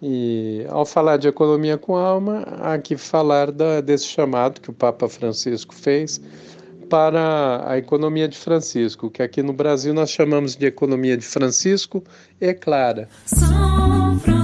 E 0.00 0.64
ao 0.70 0.86
falar 0.86 1.18
de 1.18 1.28
economia 1.28 1.76
com 1.76 1.94
alma, 1.96 2.40
há 2.62 2.78
que 2.78 2.96
falar 2.96 3.52
da, 3.52 3.82
desse 3.82 4.06
chamado 4.06 4.58
que 4.62 4.70
o 4.70 4.72
Papa 4.72 5.06
Francisco 5.06 5.74
fez 5.74 6.18
para 6.88 7.62
a 7.68 7.76
economia 7.76 8.26
de 8.26 8.38
Francisco, 8.38 9.10
que 9.10 9.22
aqui 9.22 9.42
no 9.42 9.52
Brasil 9.52 9.92
nós 9.92 10.08
chamamos 10.08 10.56
de 10.56 10.64
economia 10.64 11.16
de 11.16 11.24
Francisco 11.26 12.02
e 12.40 12.54
Clara. 12.54 13.10
São 13.26 14.18
Francisco. 14.18 14.35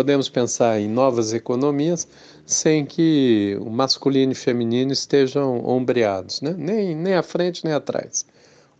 Podemos 0.00 0.30
pensar 0.30 0.80
em 0.80 0.88
novas 0.88 1.34
economias 1.34 2.08
sem 2.46 2.86
que 2.86 3.58
o 3.60 3.68
masculino 3.68 4.32
e 4.32 4.34
feminino 4.34 4.92
estejam 4.92 5.62
ombreados, 5.62 6.40
né? 6.40 6.54
nem, 6.56 6.96
nem 6.96 7.12
à 7.12 7.22
frente 7.22 7.62
nem 7.66 7.74
atrás, 7.74 8.24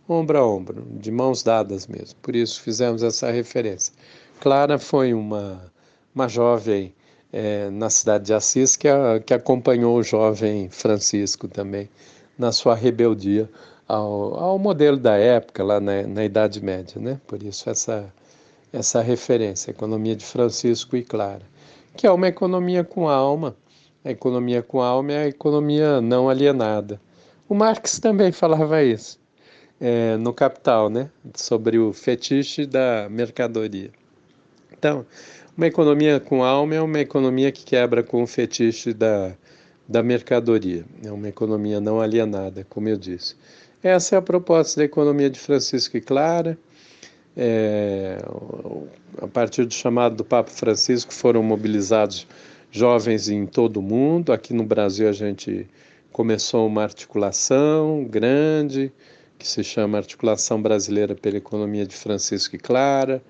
ombro 0.09 0.39
a 0.39 0.47
ombro, 0.47 0.83
de 0.99 1.11
mãos 1.11 1.43
dadas 1.43 1.85
mesmo. 1.85 2.17
Por 2.23 2.35
isso 2.35 2.59
fizemos 2.59 3.03
essa 3.03 3.29
referência. 3.29 3.93
Clara 4.39 4.79
foi 4.79 5.13
uma, 5.13 5.71
uma 6.15 6.27
jovem 6.27 6.91
é, 7.31 7.69
na 7.69 7.91
cidade 7.91 8.25
de 8.25 8.33
Assis 8.33 8.75
que, 8.75 8.87
a, 8.87 9.19
que 9.23 9.35
acompanhou 9.35 9.97
o 9.97 10.03
jovem 10.03 10.69
Francisco 10.71 11.47
também 11.47 11.87
na 12.35 12.51
sua 12.51 12.73
rebeldia 12.73 13.47
ao, 13.87 14.39
ao 14.39 14.57
modelo 14.57 14.97
da 14.97 15.17
época, 15.17 15.63
lá 15.63 15.79
na, 15.79 16.01
na 16.01 16.25
Idade 16.25 16.63
Média. 16.63 16.99
Né? 16.99 17.21
Por 17.27 17.43
isso, 17.43 17.69
essa, 17.69 18.11
essa 18.71 19.01
referência, 19.01 19.71
a 19.71 19.73
economia 19.73 20.15
de 20.15 20.25
Francisco 20.25 20.95
e 20.95 21.03
Clara, 21.03 21.43
que 21.95 22.07
é 22.07 22.11
uma 22.11 22.27
economia 22.27 22.83
com 22.83 23.09
alma. 23.09 23.55
A 24.03 24.11
economia 24.11 24.63
com 24.63 24.81
alma 24.81 25.11
é 25.11 25.23
a 25.23 25.27
economia 25.27 26.01
não 26.01 26.29
alienada. 26.29 26.99
O 27.47 27.53
Marx 27.53 27.99
também 27.99 28.31
falava 28.31 28.81
isso 28.81 29.19
é, 29.81 30.15
no 30.17 30.31
Capital, 30.31 30.89
né? 30.89 31.09
sobre 31.35 31.79
o 31.79 31.91
fetiche 31.91 32.65
da 32.65 33.07
mercadoria. 33.09 33.89
Então, 34.71 35.05
uma 35.57 35.67
economia 35.67 36.19
com 36.19 36.43
alma 36.43 36.75
é 36.75 36.81
uma 36.81 36.99
economia 36.99 37.51
que 37.51 37.65
quebra 37.65 38.03
com 38.03 38.23
o 38.23 38.27
fetiche 38.27 38.93
da, 38.93 39.33
da 39.87 40.01
mercadoria. 40.01 40.85
É 41.03 41.11
uma 41.11 41.27
economia 41.27 41.81
não 41.81 41.99
alienada, 41.99 42.65
como 42.69 42.87
eu 42.87 42.97
disse. 42.97 43.35
Essa 43.83 44.15
é 44.15 44.17
a 44.19 44.21
proposta 44.21 44.79
da 44.79 44.85
economia 44.85 45.29
de 45.29 45.39
Francisco 45.39 45.97
e 45.97 46.01
Clara. 46.01 46.57
É, 47.35 48.17
a 49.21 49.27
partir 49.27 49.65
do 49.65 49.73
chamado 49.73 50.15
do 50.15 50.25
Papa 50.25 50.49
Francisco 50.49 51.13
foram 51.13 51.41
mobilizados 51.41 52.27
jovens 52.71 53.29
em 53.29 53.45
todo 53.45 53.77
o 53.77 53.81
mundo. 53.81 54.33
Aqui 54.33 54.53
no 54.53 54.63
Brasil 54.63 55.07
a 55.07 55.13
gente 55.13 55.67
começou 56.11 56.67
uma 56.67 56.83
articulação 56.83 58.03
grande 58.03 58.91
que 59.39 59.47
se 59.47 59.63
chama 59.63 59.97
Articulação 59.97 60.61
Brasileira 60.61 61.15
pela 61.15 61.37
Economia 61.37 61.85
de 61.85 61.95
Francisco 61.95 62.55
e 62.55 62.59
Clara. 62.59 63.23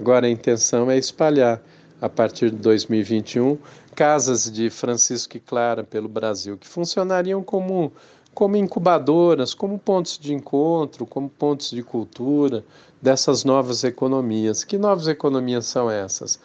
Agora 0.00 0.26
a 0.26 0.30
intenção 0.30 0.90
é 0.90 0.98
espalhar 0.98 1.62
a 2.00 2.08
partir 2.08 2.50
de 2.50 2.56
2021 2.56 3.58
casas 3.94 4.50
de 4.50 4.70
Francisco 4.70 5.36
e 5.36 5.40
Clara 5.40 5.84
pelo 5.84 6.08
Brasil 6.08 6.56
que 6.58 6.66
funcionariam 6.66 7.42
como 7.42 7.92
como 8.34 8.56
incubadoras, 8.56 9.52
como 9.52 9.78
pontos 9.78 10.18
de 10.18 10.32
encontro, 10.32 11.04
como 11.04 11.28
pontos 11.28 11.70
de 11.70 11.82
cultura 11.82 12.64
dessas 13.02 13.42
novas 13.42 13.82
economias. 13.82 14.62
Que 14.62 14.78
novas 14.78 15.08
economias 15.08 15.66
são 15.66 15.90
essas? 15.90 16.38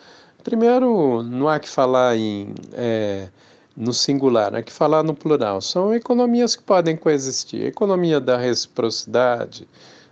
Primeiro, 0.44 1.22
não 1.22 1.48
há 1.48 1.60
que 1.60 1.70
falar 1.70 2.18
em 2.18 2.56
é, 2.74 3.28
no 3.76 3.94
singular, 3.94 4.56
há 4.56 4.64
que 4.64 4.74
falar 4.74 5.04
no 5.04 5.14
plural. 5.14 5.62
São 5.62 5.94
economias 5.94 6.56
que 6.56 6.64
podem 6.64 6.98
coexistir. 6.98 7.64
A 7.64 7.68
economia 7.68 8.20
da 8.20 8.38
reciprocidade, 8.38 9.68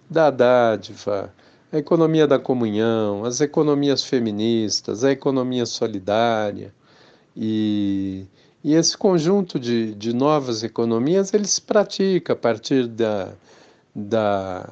da 0.08 0.29
dádiva, 0.29 1.34
a 1.71 1.77
economia 1.77 2.27
da 2.27 2.38
comunhão, 2.38 3.25
as 3.25 3.41
economias 3.41 4.03
feministas, 4.03 5.03
a 5.03 5.12
economia 5.12 5.65
solidária. 5.65 6.73
E, 7.36 8.27
e 8.63 8.75
esse 8.75 8.95
conjunto 8.97 9.60
de, 9.60 9.95
de 9.95 10.13
novas 10.13 10.63
economias 10.63 11.34
ele 11.34 11.47
se 11.47 11.62
pratica 11.62 12.34
a 12.34 12.36
partir 12.36 12.88
da, 12.88 13.34
da, 13.95 14.69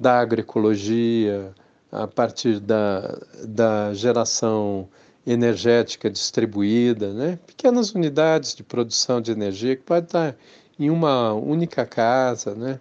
da 0.00 0.18
agroecologia, 0.18 1.54
a 1.92 2.06
partir 2.06 2.58
da, 2.58 3.18
da 3.46 3.92
geração 3.92 4.88
energética 5.26 6.08
distribuída, 6.08 7.12
né? 7.12 7.38
pequenas 7.46 7.92
unidades 7.92 8.54
de 8.54 8.62
produção 8.62 9.20
de 9.20 9.30
energia 9.30 9.76
que 9.76 9.82
pode 9.82 10.06
estar 10.06 10.34
em 10.78 10.88
uma 10.88 11.34
única 11.34 11.84
casa, 11.84 12.54
né? 12.54 12.80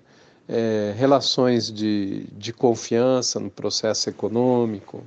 É, 0.51 0.95
relações 0.97 1.71
de, 1.71 2.25
de 2.35 2.51
confiança 2.51 3.39
no 3.39 3.51
processo 3.51 4.09
econômico, 4.09 5.03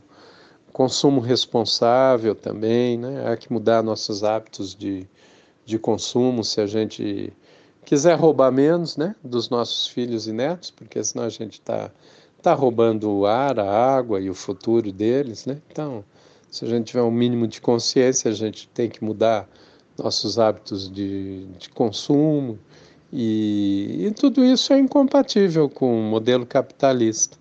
consumo 0.72 1.20
responsável 1.20 2.32
também, 2.32 2.96
né? 2.96 3.26
há 3.26 3.36
que 3.36 3.52
mudar 3.52 3.82
nossos 3.82 4.22
hábitos 4.22 4.72
de, 4.72 5.04
de 5.66 5.80
consumo 5.80 6.44
se 6.44 6.60
a 6.60 6.66
gente 6.68 7.32
quiser 7.84 8.18
roubar 8.18 8.52
menos 8.52 8.96
né, 8.96 9.14
dos 9.22 9.48
nossos 9.48 9.86
filhos 9.88 10.26
e 10.26 10.32
netos, 10.32 10.70
porque 10.70 11.02
senão 11.02 11.24
a 11.24 11.28
gente 11.28 11.54
está 11.54 11.90
tá 12.40 12.54
roubando 12.54 13.10
o 13.10 13.26
ar, 13.26 13.58
a 13.58 13.96
água 13.96 14.20
e 14.20 14.28
o 14.28 14.34
futuro 14.34 14.90
deles. 14.92 15.46
Né? 15.46 15.60
Então, 15.70 16.04
se 16.50 16.64
a 16.64 16.68
gente 16.68 16.86
tiver 16.86 17.02
um 17.02 17.10
mínimo 17.10 17.46
de 17.46 17.60
consciência, 17.60 18.30
a 18.30 18.34
gente 18.34 18.68
tem 18.68 18.88
que 18.88 19.02
mudar 19.04 19.48
nossos 19.98 20.38
hábitos 20.38 20.90
de, 20.90 21.46
de 21.58 21.68
consumo, 21.70 22.58
e, 23.12 24.06
e 24.06 24.10
tudo 24.12 24.42
isso 24.42 24.72
é 24.72 24.78
incompatível 24.78 25.68
com 25.68 26.00
o 26.00 26.02
modelo 26.02 26.46
capitalista. 26.46 27.36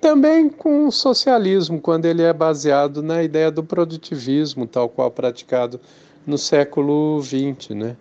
Também 0.00 0.48
com 0.48 0.86
o 0.86 0.92
socialismo, 0.92 1.80
quando 1.80 2.04
ele 2.04 2.22
é 2.22 2.32
baseado 2.32 3.02
na 3.02 3.22
ideia 3.22 3.50
do 3.50 3.64
produtivismo, 3.64 4.66
tal 4.66 4.88
qual 4.88 5.10
praticado 5.10 5.80
no 6.24 6.38
século 6.38 7.20
XX, 7.20 7.70
né? 7.70 7.96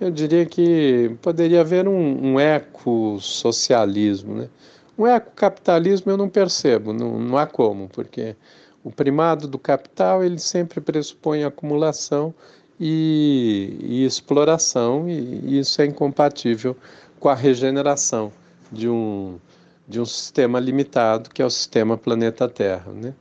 Eu 0.00 0.10
diria 0.10 0.46
que 0.46 1.16
poderia 1.20 1.60
haver 1.60 1.88
um, 1.88 2.32
um 2.34 2.40
ecossocialismo, 2.40 4.34
né? 4.34 4.48
Um 4.96 5.06
ecocapitalismo 5.06 6.10
eu 6.10 6.16
não 6.16 6.28
percebo, 6.28 6.92
não, 6.92 7.18
não 7.18 7.38
há 7.38 7.46
como, 7.46 7.88
porque 7.88 8.36
o 8.82 8.90
primado 8.90 9.46
do 9.46 9.58
capital 9.58 10.24
ele 10.24 10.38
sempre 10.38 10.80
pressupõe 10.80 11.44
acumulação 11.44 12.34
e, 12.80 13.76
e 13.80 14.04
exploração, 14.04 15.08
e, 15.08 15.12
e 15.44 15.58
isso 15.58 15.80
é 15.82 15.86
incompatível 15.86 16.76
com 17.18 17.28
a 17.28 17.34
regeneração 17.34 18.32
de 18.70 18.88
um, 18.88 19.38
de 19.86 20.00
um 20.00 20.04
sistema 20.04 20.60
limitado, 20.60 21.30
que 21.30 21.42
é 21.42 21.46
o 21.46 21.50
sistema 21.50 21.96
planeta 21.96 22.48
Terra. 22.48 22.92
Né? 22.92 23.14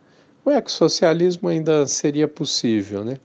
O 0.46 0.52
ecossocialismo 0.52 1.50
ainda 1.50 1.86
seria 1.88 2.28
possível, 2.28 3.04
né? 3.04 3.18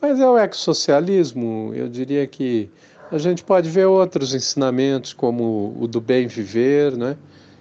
Mas 0.00 0.20
é 0.20 0.28
o 0.28 0.36
ecossocialismo, 0.36 1.72
eu 1.74 1.88
diria 1.88 2.26
que 2.26 2.70
a 3.10 3.18
gente 3.18 3.44
pode 3.44 3.68
ver 3.70 3.86
outros 3.86 4.34
ensinamentos, 4.34 5.12
como 5.12 5.76
o 5.78 5.86
do 5.86 6.00
bem 6.00 6.26
viver, 6.26 6.96
né? 6.96 7.16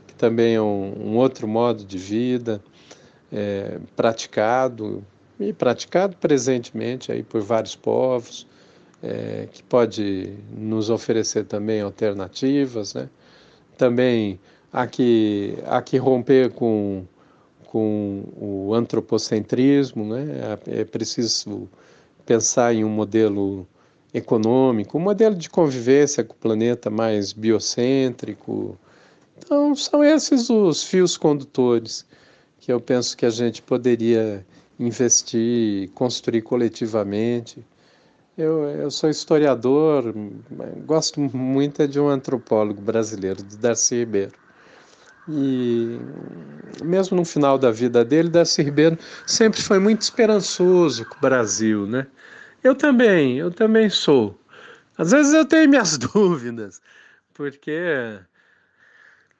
que 0.07 0.13
também 0.13 0.55
é 0.55 0.61
um, 0.61 0.93
um 1.11 1.17
outro 1.17 1.47
modo 1.47 1.83
de 1.83 1.97
vida, 1.97 2.61
é, 3.31 3.79
praticado 3.95 5.03
e 5.39 5.51
praticado 5.51 6.15
presentemente 6.17 7.11
aí 7.11 7.21
por 7.21 7.41
vários 7.41 7.75
povos, 7.75 8.47
é, 9.03 9.47
que 9.51 9.61
pode 9.61 10.33
nos 10.49 10.89
oferecer 10.89 11.45
também 11.45 11.81
alternativas, 11.81 12.93
né? 12.93 13.09
Também 13.77 14.39
há 14.71 14.87
que, 14.87 15.57
há 15.65 15.81
que 15.81 15.97
romper 15.97 16.51
com, 16.51 17.05
com 17.65 18.23
o 18.37 18.73
antropocentrismo, 18.73 20.05
né? 20.05 20.25
É, 20.65 20.81
é 20.81 20.85
preciso 20.85 21.69
pensar 22.25 22.73
em 22.73 22.83
um 22.85 22.89
modelo 22.89 23.67
econômico, 24.15 24.97
um 24.97 25.01
modelo 25.01 25.35
de 25.35 25.49
convivência 25.49 26.23
com 26.23 26.33
o 26.33 26.37
planeta 26.37 26.89
mais 26.89 27.33
biocêntrico. 27.33 28.77
Então, 29.37 29.75
são 29.75 30.01
esses 30.01 30.49
os 30.49 30.83
fios 30.83 31.17
condutores 31.17 32.05
que 32.59 32.71
eu 32.71 32.79
penso 32.79 33.17
que 33.17 33.25
a 33.25 33.29
gente 33.29 33.61
poderia 33.61 34.45
investir, 34.79 35.89
construir 35.89 36.41
coletivamente. 36.41 37.63
Eu, 38.37 38.63
eu 38.63 38.89
sou 38.89 39.09
historiador, 39.09 40.13
gosto 40.85 41.19
muito 41.19 41.85
de 41.87 41.99
um 41.99 42.07
antropólogo 42.07 42.81
brasileiro, 42.81 43.43
de 43.43 43.57
Darcy 43.57 43.99
Ribeiro. 43.99 44.33
E 45.27 45.99
mesmo 46.83 47.17
no 47.17 47.25
final 47.25 47.57
da 47.57 47.71
vida 47.71 48.05
dele, 48.05 48.29
Darcy 48.29 48.61
Ribeiro 48.61 48.97
sempre 49.25 49.61
foi 49.61 49.79
muito 49.79 50.01
esperançoso 50.01 51.05
com 51.05 51.17
o 51.17 51.21
Brasil, 51.21 51.85
né? 51.85 52.07
Eu 52.65 52.73
também, 52.73 53.37
eu 53.37 53.51
também 53.51 53.91
sou. 53.91 54.35
Às 54.97 55.11
vezes 55.11 55.33
eu 55.35 55.45
tenho 55.45 55.69
minhas 55.69 55.99
dúvidas, 56.01 56.81
porque 57.31 58.19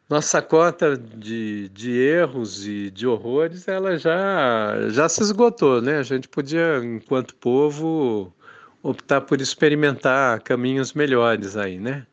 nossa 0.08 0.44
cota 0.44 0.96
de, 0.96 1.68
de 1.70 1.92
erros 1.92 2.68
e 2.68 2.92
de 2.92 3.08
horrores 3.08 3.68
ela 3.68 3.98
já, 3.98 4.90
já 4.90 5.10
se 5.10 5.24
esgotou, 5.24 5.82
né? 5.82 5.98
A 5.98 6.04
gente 6.04 6.28
podia, 6.28 6.78
enquanto 6.84 7.34
povo, 7.34 8.32
optar 8.84 9.22
por 9.22 9.42
experimentar 9.42 10.40
caminhos 10.42 10.94
melhores 10.94 11.58
aí, 11.58 11.80
né? 11.80 12.06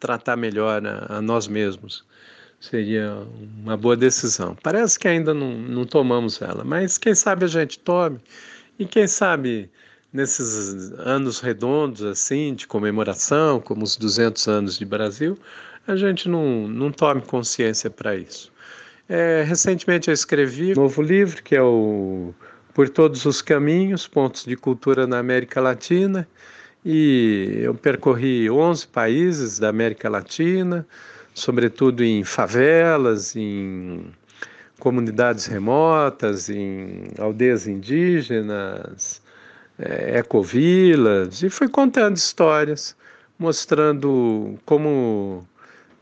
Tratar 0.00 0.34
melhor 0.36 0.84
a, 0.84 1.18
a 1.18 1.22
nós 1.22 1.46
mesmos 1.46 2.04
seria 2.58 3.16
uma 3.62 3.76
boa 3.76 3.96
decisão. 3.96 4.56
Parece 4.60 4.98
que 4.98 5.06
ainda 5.06 5.32
não, 5.32 5.52
não 5.52 5.84
tomamos 5.84 6.42
ela, 6.42 6.64
mas 6.64 6.98
quem 6.98 7.14
sabe 7.14 7.44
a 7.44 7.48
gente 7.48 7.78
tome 7.78 8.18
e 8.76 8.84
quem 8.84 9.06
sabe 9.06 9.70
nesses 10.12 10.92
anos 10.98 11.40
redondos 11.40 12.02
assim 12.02 12.54
de 12.54 12.66
comemoração, 12.66 13.60
como 13.60 13.84
os 13.84 13.96
200 13.96 14.48
anos 14.48 14.78
de 14.78 14.84
Brasil, 14.84 15.38
a 15.86 15.96
gente 15.96 16.28
não, 16.28 16.68
não 16.68 16.90
tome 16.92 17.22
consciência 17.22 17.90
para 17.90 18.16
isso. 18.16 18.52
É, 19.08 19.42
recentemente 19.42 20.08
eu 20.08 20.14
escrevi 20.14 20.72
um 20.72 20.82
novo 20.82 21.00
livro 21.00 21.42
que 21.42 21.56
é 21.56 21.62
o 21.62 22.34
Por 22.74 22.88
Todos 22.88 23.24
os 23.24 23.40
Caminhos, 23.40 24.06
Pontos 24.06 24.44
de 24.44 24.54
Cultura 24.54 25.06
na 25.06 25.18
América 25.18 25.60
Latina, 25.60 26.28
e 26.84 27.60
eu 27.62 27.74
percorri 27.74 28.50
11 28.50 28.86
países 28.88 29.58
da 29.58 29.68
América 29.68 30.08
Latina, 30.08 30.86
sobretudo 31.34 32.04
em 32.04 32.22
favelas, 32.22 33.34
em 33.34 34.12
comunidades 34.78 35.46
remotas, 35.46 36.48
em 36.48 37.08
aldeias 37.18 37.66
indígenas, 37.66 39.22
é, 39.78 40.18
ecovilas, 40.18 41.42
e 41.42 41.48
fui 41.48 41.68
contando 41.68 42.16
histórias, 42.16 42.96
mostrando 43.38 44.58
como 44.64 45.46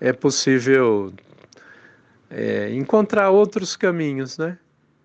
é 0.00 0.12
possível 0.12 1.12
é, 2.30 2.72
encontrar 2.74 3.30
outros 3.30 3.76
caminhos, 3.76 4.38
né? 4.38 4.58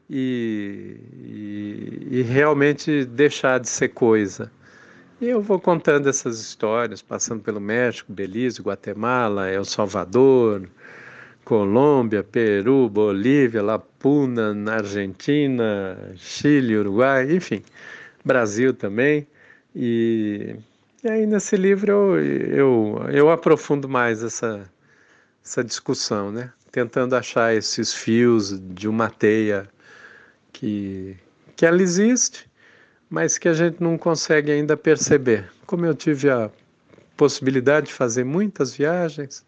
E, 0.09 0.97
e, 1.23 2.07
e, 2.19 2.21
realmente 2.23 3.05
deixar 3.05 3.59
de 3.59 3.69
ser 3.69 3.89
coisa. 3.89 4.51
E 5.21 5.29
eu 5.29 5.41
vou 5.41 5.59
contando 5.59 6.09
essas 6.09 6.39
histórias, 6.41 7.01
passando 7.01 7.41
pelo 7.41 7.61
México, 7.61 8.11
Belize, 8.11 8.61
Guatemala, 8.61 9.49
El 9.49 9.63
Salvador, 9.63 10.67
Colômbia, 11.45 12.23
Peru, 12.23 12.89
Bolívia, 12.89 13.61
La 13.61 13.79
Puna, 13.79 14.53
na 14.53 14.75
Argentina, 14.75 15.97
Chile, 16.15 16.75
Uruguai, 16.75 17.33
enfim, 17.33 17.63
Brasil 18.23 18.73
também. 18.73 19.27
E, 19.75 20.55
e 21.03 21.09
aí 21.09 21.25
nesse 21.25 21.55
livro 21.55 21.91
eu, 21.91 22.19
eu, 22.19 23.05
eu 23.11 23.29
aprofundo 23.31 23.87
mais 23.87 24.23
essa, 24.23 24.69
essa 25.43 25.63
discussão, 25.63 26.31
né? 26.31 26.51
tentando 26.71 27.15
achar 27.15 27.53
esses 27.53 27.93
fios 27.93 28.57
de 28.73 28.87
uma 28.87 29.09
teia 29.09 29.67
que, 30.53 31.17
que 31.55 31.65
ela 31.65 31.81
existe, 31.81 32.49
mas 33.09 33.37
que 33.37 33.49
a 33.49 33.53
gente 33.53 33.83
não 33.83 33.97
consegue 33.97 34.51
ainda 34.51 34.77
perceber. 34.77 35.51
Como 35.65 35.85
eu 35.85 35.93
tive 35.93 36.29
a 36.29 36.49
possibilidade 37.17 37.87
de 37.87 37.93
fazer 37.93 38.23
muitas 38.23 38.73
viagens, 38.73 39.45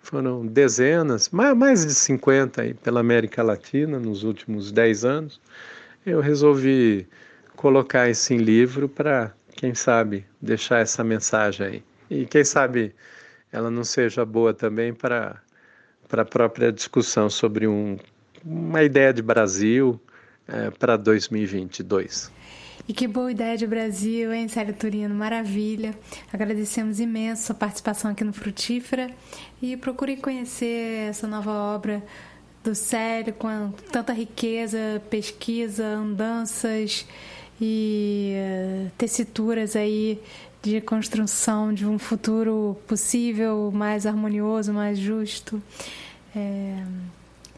foram 0.00 0.46
dezenas, 0.46 1.28
mais 1.28 1.84
de 1.84 1.94
50 1.94 2.62
aí 2.62 2.72
pela 2.72 3.00
América 3.00 3.42
Latina 3.42 3.98
nos 3.98 4.22
últimos 4.22 4.72
10 4.72 5.04
anos, 5.04 5.40
eu 6.06 6.20
resolvi 6.20 7.06
colocar 7.60 8.08
isso 8.08 8.32
em 8.32 8.38
livro 8.38 8.88
para, 8.88 9.34
quem 9.54 9.74
sabe, 9.74 10.24
deixar 10.40 10.78
essa 10.78 11.04
mensagem 11.04 11.66
aí. 11.66 11.82
E 12.08 12.24
quem 12.24 12.42
sabe 12.42 12.94
ela 13.52 13.70
não 13.70 13.84
seja 13.84 14.24
boa 14.24 14.54
também 14.54 14.94
para 14.94 15.42
a 16.10 16.24
própria 16.24 16.72
discussão 16.72 17.28
sobre 17.28 17.68
um, 17.68 17.98
uma 18.42 18.82
ideia 18.82 19.12
de 19.12 19.20
Brasil 19.20 20.00
é, 20.48 20.70
para 20.70 20.96
2022. 20.96 22.32
E 22.88 22.94
que 22.94 23.06
boa 23.06 23.30
ideia 23.30 23.58
de 23.58 23.66
Brasil, 23.66 24.32
hein, 24.32 24.48
Célio 24.48 24.72
Turino? 24.72 25.14
Maravilha. 25.14 25.94
Agradecemos 26.32 26.98
imenso 26.98 27.42
sua 27.42 27.54
participação 27.54 28.10
aqui 28.10 28.24
no 28.24 28.32
Frutífera 28.32 29.10
e 29.60 29.76
procurem 29.76 30.16
conhecer 30.16 31.10
essa 31.10 31.26
nova 31.26 31.52
obra 31.52 32.02
do 32.64 32.74
Célio 32.74 33.34
com 33.34 33.70
tanta 33.92 34.14
riqueza, 34.14 35.02
pesquisa, 35.10 35.84
andanças 35.84 37.06
e 37.60 38.34
uh, 38.36 38.90
tessituras 38.96 39.76
aí 39.76 40.20
de 40.62 40.80
construção 40.80 41.72
de 41.72 41.86
um 41.86 41.98
futuro 41.98 42.76
possível, 42.86 43.70
mais 43.72 44.06
harmonioso, 44.06 44.72
mais 44.72 44.98
justo. 44.98 45.62
É... 46.34 46.82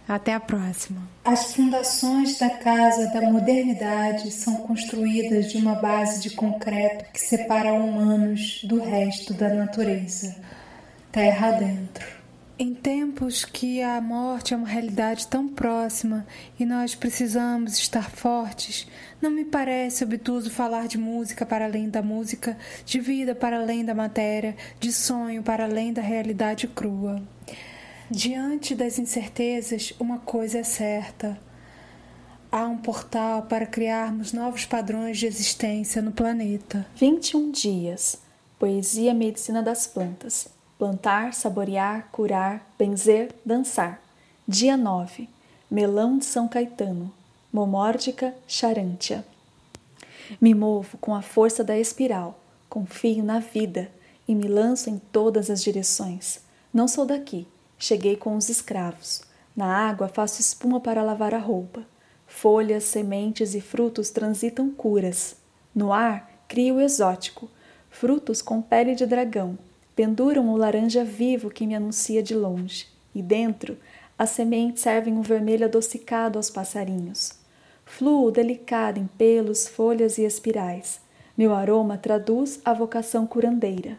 Até 0.08 0.34
a 0.34 0.40
próxima. 0.40 1.00
As 1.24 1.54
fundações 1.54 2.36
da 2.36 2.50
Casa 2.50 3.06
da 3.12 3.30
Modernidade 3.30 4.32
são 4.32 4.56
construídas 4.56 5.50
de 5.50 5.56
uma 5.56 5.76
base 5.76 6.20
de 6.20 6.30
concreto 6.30 7.04
que 7.12 7.20
separa 7.20 7.72
humanos 7.72 8.60
do 8.64 8.82
resto 8.82 9.32
da 9.32 9.48
natureza, 9.48 10.36
terra 11.12 11.52
dentro. 11.52 12.21
Em 12.58 12.74
tempos 12.74 13.46
que 13.46 13.80
a 13.80 13.98
morte 14.00 14.52
é 14.52 14.56
uma 14.56 14.68
realidade 14.68 15.26
tão 15.26 15.48
próxima 15.48 16.26
e 16.60 16.66
nós 16.66 16.94
precisamos 16.94 17.78
estar 17.78 18.10
fortes, 18.10 18.86
não 19.22 19.30
me 19.30 19.44
parece 19.44 20.04
obtuso 20.04 20.50
falar 20.50 20.86
de 20.86 20.98
música 20.98 21.46
para 21.46 21.64
além 21.64 21.88
da 21.88 22.02
música, 22.02 22.56
de 22.84 23.00
vida 23.00 23.34
para 23.34 23.58
além 23.58 23.84
da 23.84 23.94
matéria, 23.94 24.54
de 24.78 24.92
sonho 24.92 25.42
para 25.42 25.64
além 25.64 25.94
da 25.94 26.02
realidade 26.02 26.68
crua. 26.68 27.22
Diante 28.10 28.74
das 28.74 28.98
incertezas, 28.98 29.94
uma 29.98 30.18
coisa 30.18 30.58
é 30.58 30.62
certa. 30.62 31.40
Há 32.50 32.66
um 32.66 32.76
portal 32.76 33.44
para 33.44 33.64
criarmos 33.64 34.34
novos 34.34 34.66
padrões 34.66 35.18
de 35.18 35.26
existência 35.26 36.02
no 36.02 36.12
planeta. 36.12 36.86
21 36.96 37.50
dias. 37.50 38.20
Poesia 38.58 39.14
Medicina 39.14 39.62
das 39.62 39.86
Plantas 39.86 40.51
plantar, 40.82 41.32
saborear, 41.32 42.08
curar, 42.10 42.68
benzer, 42.76 43.32
dançar. 43.46 44.02
Dia 44.48 44.76
9. 44.76 45.28
Melão 45.70 46.18
de 46.18 46.24
São 46.24 46.48
Caetano. 46.48 47.14
Momórdica 47.52 48.34
charântia. 48.48 49.24
Me 50.40 50.52
movo 50.52 50.98
com 50.98 51.14
a 51.14 51.22
força 51.22 51.62
da 51.62 51.78
espiral, 51.78 52.36
confio 52.68 53.22
na 53.22 53.38
vida 53.38 53.92
e 54.26 54.34
me 54.34 54.48
lanço 54.48 54.90
em 54.90 54.98
todas 54.98 55.50
as 55.50 55.62
direções. 55.62 56.40
Não 56.74 56.88
sou 56.88 57.06
daqui, 57.06 57.46
cheguei 57.78 58.16
com 58.16 58.34
os 58.34 58.48
escravos. 58.48 59.22
Na 59.54 59.88
água 59.88 60.08
faço 60.08 60.40
espuma 60.40 60.80
para 60.80 61.04
lavar 61.04 61.32
a 61.32 61.38
roupa. 61.38 61.86
Folhas, 62.26 62.82
sementes 62.82 63.54
e 63.54 63.60
frutos 63.60 64.10
transitam 64.10 64.68
curas. 64.68 65.36
No 65.72 65.92
ar 65.92 66.28
crio 66.48 66.80
exótico, 66.80 67.48
frutos 67.88 68.42
com 68.42 68.60
pele 68.60 68.96
de 68.96 69.06
dragão, 69.06 69.56
penduram 69.94 70.48
o 70.48 70.56
laranja 70.56 71.04
vivo 71.04 71.50
que 71.50 71.66
me 71.66 71.74
anuncia 71.74 72.22
de 72.22 72.34
longe, 72.34 72.86
e 73.14 73.22
dentro 73.22 73.76
as 74.18 74.30
sementes 74.30 74.82
servem 74.82 75.14
um 75.14 75.22
vermelho 75.22 75.64
adocicado 75.64 76.38
aos 76.38 76.48
passarinhos. 76.48 77.32
Fluo 77.84 78.30
delicado 78.30 78.98
em 78.98 79.06
pelos, 79.06 79.66
folhas 79.68 80.16
e 80.16 80.24
espirais. 80.24 81.00
Meu 81.36 81.54
aroma 81.54 81.98
traduz 81.98 82.60
a 82.64 82.72
vocação 82.72 83.26
curandeira. 83.26 83.98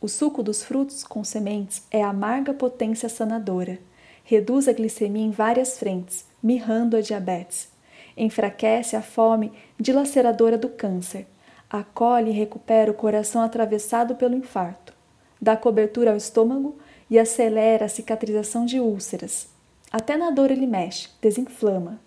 O 0.00 0.08
suco 0.08 0.42
dos 0.42 0.64
frutos 0.64 1.04
com 1.04 1.22
sementes 1.22 1.82
é 1.90 2.02
amarga 2.02 2.54
potência 2.54 3.08
sanadora. 3.08 3.78
Reduz 4.24 4.66
a 4.66 4.72
glicemia 4.72 5.24
em 5.24 5.30
várias 5.30 5.78
frentes, 5.78 6.24
mirrando 6.42 6.96
a 6.96 7.00
diabetes. 7.00 7.68
Enfraquece 8.16 8.96
a 8.96 9.02
fome 9.02 9.52
dilaceradora 9.78 10.56
do 10.56 10.68
câncer. 10.68 11.26
Acolhe 11.68 12.30
e 12.30 12.34
recupera 12.34 12.90
o 12.90 12.94
coração 12.94 13.42
atravessado 13.42 14.14
pelo 14.14 14.34
infarto 14.34 14.99
dá 15.40 15.56
cobertura 15.56 16.10
ao 16.10 16.16
estômago 16.16 16.76
e 17.08 17.18
acelera 17.18 17.86
a 17.86 17.88
cicatrização 17.88 18.66
de 18.66 18.78
úlceras. 18.78 19.48
Até 19.90 20.16
na 20.16 20.30
dor 20.30 20.50
ele 20.50 20.66
mexe, 20.66 21.08
desinflama. 21.20 21.98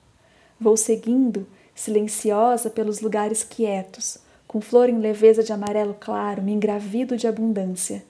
Vou 0.59 0.77
seguindo, 0.77 1.45
silenciosa 1.75 2.69
pelos 2.69 3.01
lugares 3.01 3.43
quietos, 3.43 4.17
com 4.47 4.61
flor 4.61 4.87
em 4.87 4.99
leveza 4.99 5.43
de 5.43 5.51
amarelo 5.51 5.95
claro, 5.99 6.41
me 6.41 6.53
engravido 6.53 7.17
de 7.17 7.27
abundância. 7.27 8.03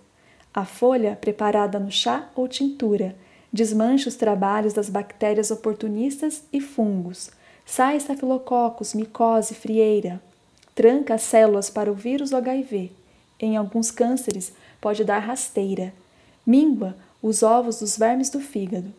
A 0.53 0.65
folha, 0.65 1.17
preparada 1.19 1.79
no 1.79 1.89
chá 1.89 2.29
ou 2.35 2.47
tintura, 2.47 3.15
desmancha 3.51 4.09
os 4.09 4.15
trabalhos 4.15 4.73
das 4.73 4.89
bactérias 4.89 5.49
oportunistas 5.49 6.43
e 6.51 6.59
fungos, 6.59 7.31
sai 7.65 7.97
estafilococcus, 7.97 8.93
micose, 8.93 9.55
frieira, 9.55 10.21
tranca 10.75 11.15
as 11.15 11.21
células 11.21 11.69
para 11.69 11.91
o 11.91 11.95
vírus 11.95 12.33
HIV. 12.33 12.91
Em 13.39 13.57
alguns 13.57 13.89
cânceres, 13.91 14.53
pode 14.83 15.05
dar 15.05 15.19
rasteira, 15.19 15.93
mingua 16.45 16.97
os 17.21 17.41
ovos 17.41 17.79
dos 17.79 17.97
vermes 17.97 18.29
do 18.29 18.41
fígado. 18.41 18.93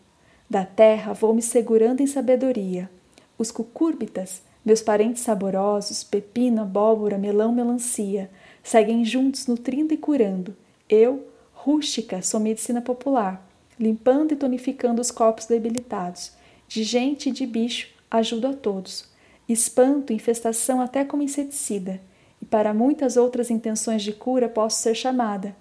Da 0.49 0.65
terra 0.65 1.13
vou 1.13 1.35
me 1.35 1.43
segurando 1.43 2.01
em 2.01 2.07
sabedoria. 2.07 2.91
Os 3.37 3.51
cucúrbitas, 3.51 4.41
meus 4.65 4.81
parentes 4.81 5.23
saborosos, 5.23 6.03
pepino, 6.03 6.63
abóbora, 6.63 7.19
melão, 7.19 7.53
melancia, 7.53 8.31
seguem 8.63 9.05
juntos 9.05 9.47
nutrindo 9.47 9.93
e 9.93 9.99
curando. 9.99 10.57
Eu, 10.89 11.27
rústica, 11.53 12.23
sou 12.23 12.41
medicina 12.41 12.81
popular, 12.81 13.47
limpando 13.79 14.33
e 14.33 14.37
tonificando 14.37 15.03
os 15.03 15.11
corpos 15.11 15.45
debilitados. 15.45 16.33
De 16.67 16.83
gente 16.83 17.29
e 17.29 17.33
de 17.33 17.45
bicho, 17.45 17.89
ajudo 18.11 18.47
a 18.47 18.55
todos. 18.55 19.07
Espanto 19.47 20.15
infestação 20.15 20.81
até 20.81 21.05
como 21.05 21.23
inseticida, 21.23 22.01
e 22.41 22.47
para 22.47 22.73
muitas 22.73 23.19
outras 23.19 23.51
intenções 23.51 24.03
de 24.03 24.15
cura 24.15 24.49
posso 24.49 24.81
ser 24.81 24.95
chamada. 24.95 25.55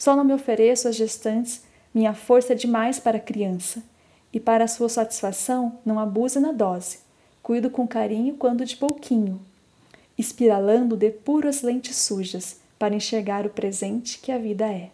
Só 0.00 0.16
não 0.16 0.24
me 0.24 0.32
ofereço 0.32 0.88
às 0.88 0.96
gestantes, 0.96 1.62
minha 1.92 2.14
força 2.14 2.54
é 2.54 2.56
demais 2.56 2.98
para 2.98 3.18
a 3.18 3.20
criança. 3.20 3.82
E 4.32 4.40
para 4.40 4.66
sua 4.66 4.88
satisfação, 4.88 5.78
não 5.84 5.98
abuse 6.00 6.40
na 6.40 6.52
dose. 6.52 7.00
Cuido 7.42 7.68
com 7.68 7.86
carinho 7.86 8.34
quando 8.36 8.64
de 8.64 8.78
pouquinho. 8.78 9.38
Espiralando, 10.16 10.96
depuro 10.96 11.50
as 11.50 11.60
lentes 11.60 11.98
sujas 11.98 12.60
para 12.78 12.94
enxergar 12.94 13.44
o 13.44 13.50
presente 13.50 14.18
que 14.20 14.32
a 14.32 14.38
vida 14.38 14.66
é. 14.66 14.88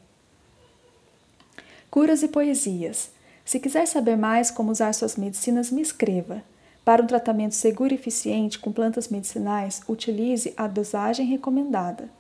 Curas 1.88 2.24
e 2.24 2.28
poesias. 2.28 3.12
Se 3.44 3.60
quiser 3.60 3.86
saber 3.86 4.16
mais 4.16 4.50
como 4.50 4.72
usar 4.72 4.92
suas 4.92 5.14
medicinas, 5.14 5.70
me 5.70 5.82
escreva. 5.82 6.42
Para 6.84 7.00
um 7.00 7.06
tratamento 7.06 7.54
seguro 7.54 7.92
e 7.92 7.94
eficiente 7.94 8.58
com 8.58 8.72
plantas 8.72 9.06
medicinais, 9.06 9.82
utilize 9.88 10.52
a 10.56 10.66
dosagem 10.66 11.26
recomendada 11.26 12.10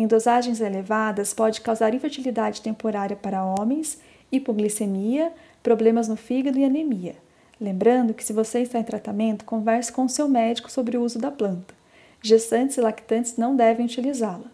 em 0.00 0.06
dosagens 0.06 0.62
elevadas, 0.62 1.34
pode 1.34 1.60
causar 1.60 1.92
infertilidade 1.92 2.62
temporária 2.62 3.14
para 3.14 3.44
homens, 3.44 4.00
hipoglicemia, 4.32 5.30
problemas 5.62 6.08
no 6.08 6.16
fígado 6.16 6.58
e 6.58 6.64
anemia. 6.64 7.16
Lembrando 7.60 8.14
que, 8.14 8.24
se 8.24 8.32
você 8.32 8.60
está 8.60 8.78
em 8.78 8.82
tratamento, 8.82 9.44
converse 9.44 9.92
com 9.92 10.08
seu 10.08 10.26
médico 10.26 10.72
sobre 10.72 10.96
o 10.96 11.02
uso 11.02 11.18
da 11.18 11.30
planta. 11.30 11.74
Gestantes 12.22 12.78
e 12.78 12.80
lactantes 12.80 13.36
não 13.36 13.54
devem 13.54 13.84
utilizá-la. 13.84 14.46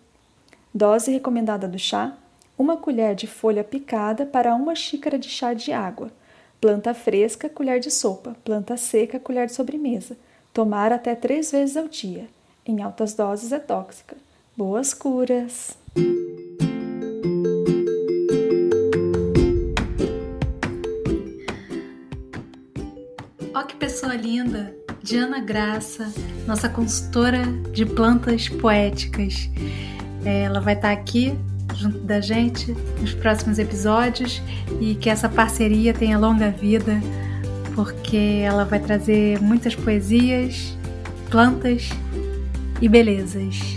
Dose 0.75 1.13
recomendada 1.13 1.69
do 1.69 1.79
chá: 1.79 2.19
uma 2.59 2.77
colher 2.77 3.15
de 3.15 3.29
folha 3.29 3.63
picada 3.63 4.27
para 4.27 4.53
uma 4.53 4.75
xícara 4.75 5.17
de 5.17 5.29
chá 5.29 5.55
de 5.55 5.71
água. 5.71 6.11
Planta 6.61 6.93
fresca, 6.93 7.49
colher 7.49 7.79
de 7.79 7.93
sopa. 7.93 8.35
Planta 8.45 8.77
seca, 8.77 9.21
colher 9.21 9.47
de 9.47 9.53
sobremesa. 9.53 10.17
Tomar 10.53 10.91
até 10.91 11.15
três 11.15 11.53
vezes 11.53 11.77
ao 11.77 11.87
dia. 11.87 12.27
Em 12.67 12.83
altas 12.83 13.15
doses 13.15 13.53
é 13.53 13.61
tóxica. 13.61 14.26
Boas 14.57 14.95
curas! 14.95 15.77
Ó 23.55 23.63
que 23.65 23.77
pessoa 23.77 24.15
linda! 24.15 24.75
Diana 25.03 25.41
Graça, 25.41 26.11
nossa 26.47 26.71
consultora 26.71 27.43
de 27.75 27.85
plantas 27.85 28.49
poéticas. 28.49 29.51
Ela 30.25 30.59
vai 30.59 30.73
estar 30.73 30.91
aqui 30.91 31.39
junto 31.75 31.99
da 31.99 32.23
gente 32.23 32.75
nos 32.99 33.13
próximos 33.13 33.59
episódios 33.59 34.41
e 34.81 34.95
que 34.95 35.11
essa 35.11 35.29
parceria 35.29 35.93
tenha 35.93 36.19
longa 36.19 36.51
vida, 36.51 36.99
porque 37.75 38.41
ela 38.43 38.65
vai 38.65 38.81
trazer 38.81 39.39
muitas 39.39 39.75
poesias, 39.75 40.75
plantas 41.29 41.91
e 42.81 42.89
belezas. 42.89 43.77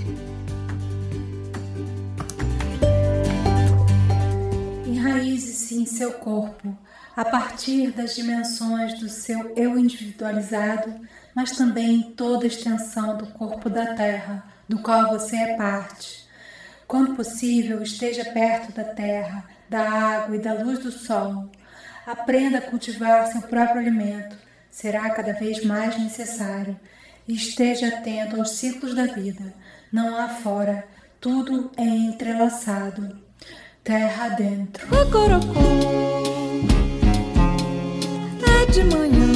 Em 5.76 5.86
seu 5.86 6.14
corpo 6.14 6.78
a 7.16 7.26
partir 7.26 7.92
das 7.92 8.16
dimensões 8.16 9.00
do 9.00 9.10
seu 9.10 9.54
eu 9.56 9.78
individualizado, 9.78 10.96
mas 11.36 11.52
também 11.52 11.96
em 11.96 12.12
toda 12.12 12.46
a 12.46 12.48
extensão 12.48 13.18
do 13.18 13.28
corpo 13.28 13.70
da 13.70 13.94
Terra, 13.94 14.46
do 14.68 14.80
qual 14.80 15.10
você 15.10 15.36
é 15.36 15.58
parte 15.58 16.30
quando 16.90 17.16
possível, 17.16 17.84
esteja 17.84 18.26
perto 18.26 18.72
da 18.72 18.84
terra, 18.84 19.46
da 19.70 19.88
água 19.88 20.36
e 20.36 20.40
da 20.40 20.54
luz 20.54 20.80
do 20.80 20.92
sol. 20.92 21.48
Aprenda 22.04 22.58
a 22.58 22.62
cultivar 22.62 23.28
seu 23.28 23.44
próprio 23.44 23.80
alimento, 23.80 24.36
será 24.72 25.08
cada 25.12 25.34
vez 25.34 25.64
mais 25.64 26.00
necessário. 26.00 26.76
E 27.28 27.36
esteja 27.36 27.90
atento 27.90 28.38
aos 28.38 28.54
ciclos 28.54 28.96
da 28.96 29.06
vida. 29.06 29.54
Não 29.94 30.18
há 30.18 30.30
fora, 30.30 30.84
tudo 31.22 31.70
é 31.78 31.84
entrelaçado. 31.84 33.22
Terra 33.90 34.30
dentro. 34.30 34.88
É 38.46 38.66
de 38.72 38.84
manhã, 38.84 39.29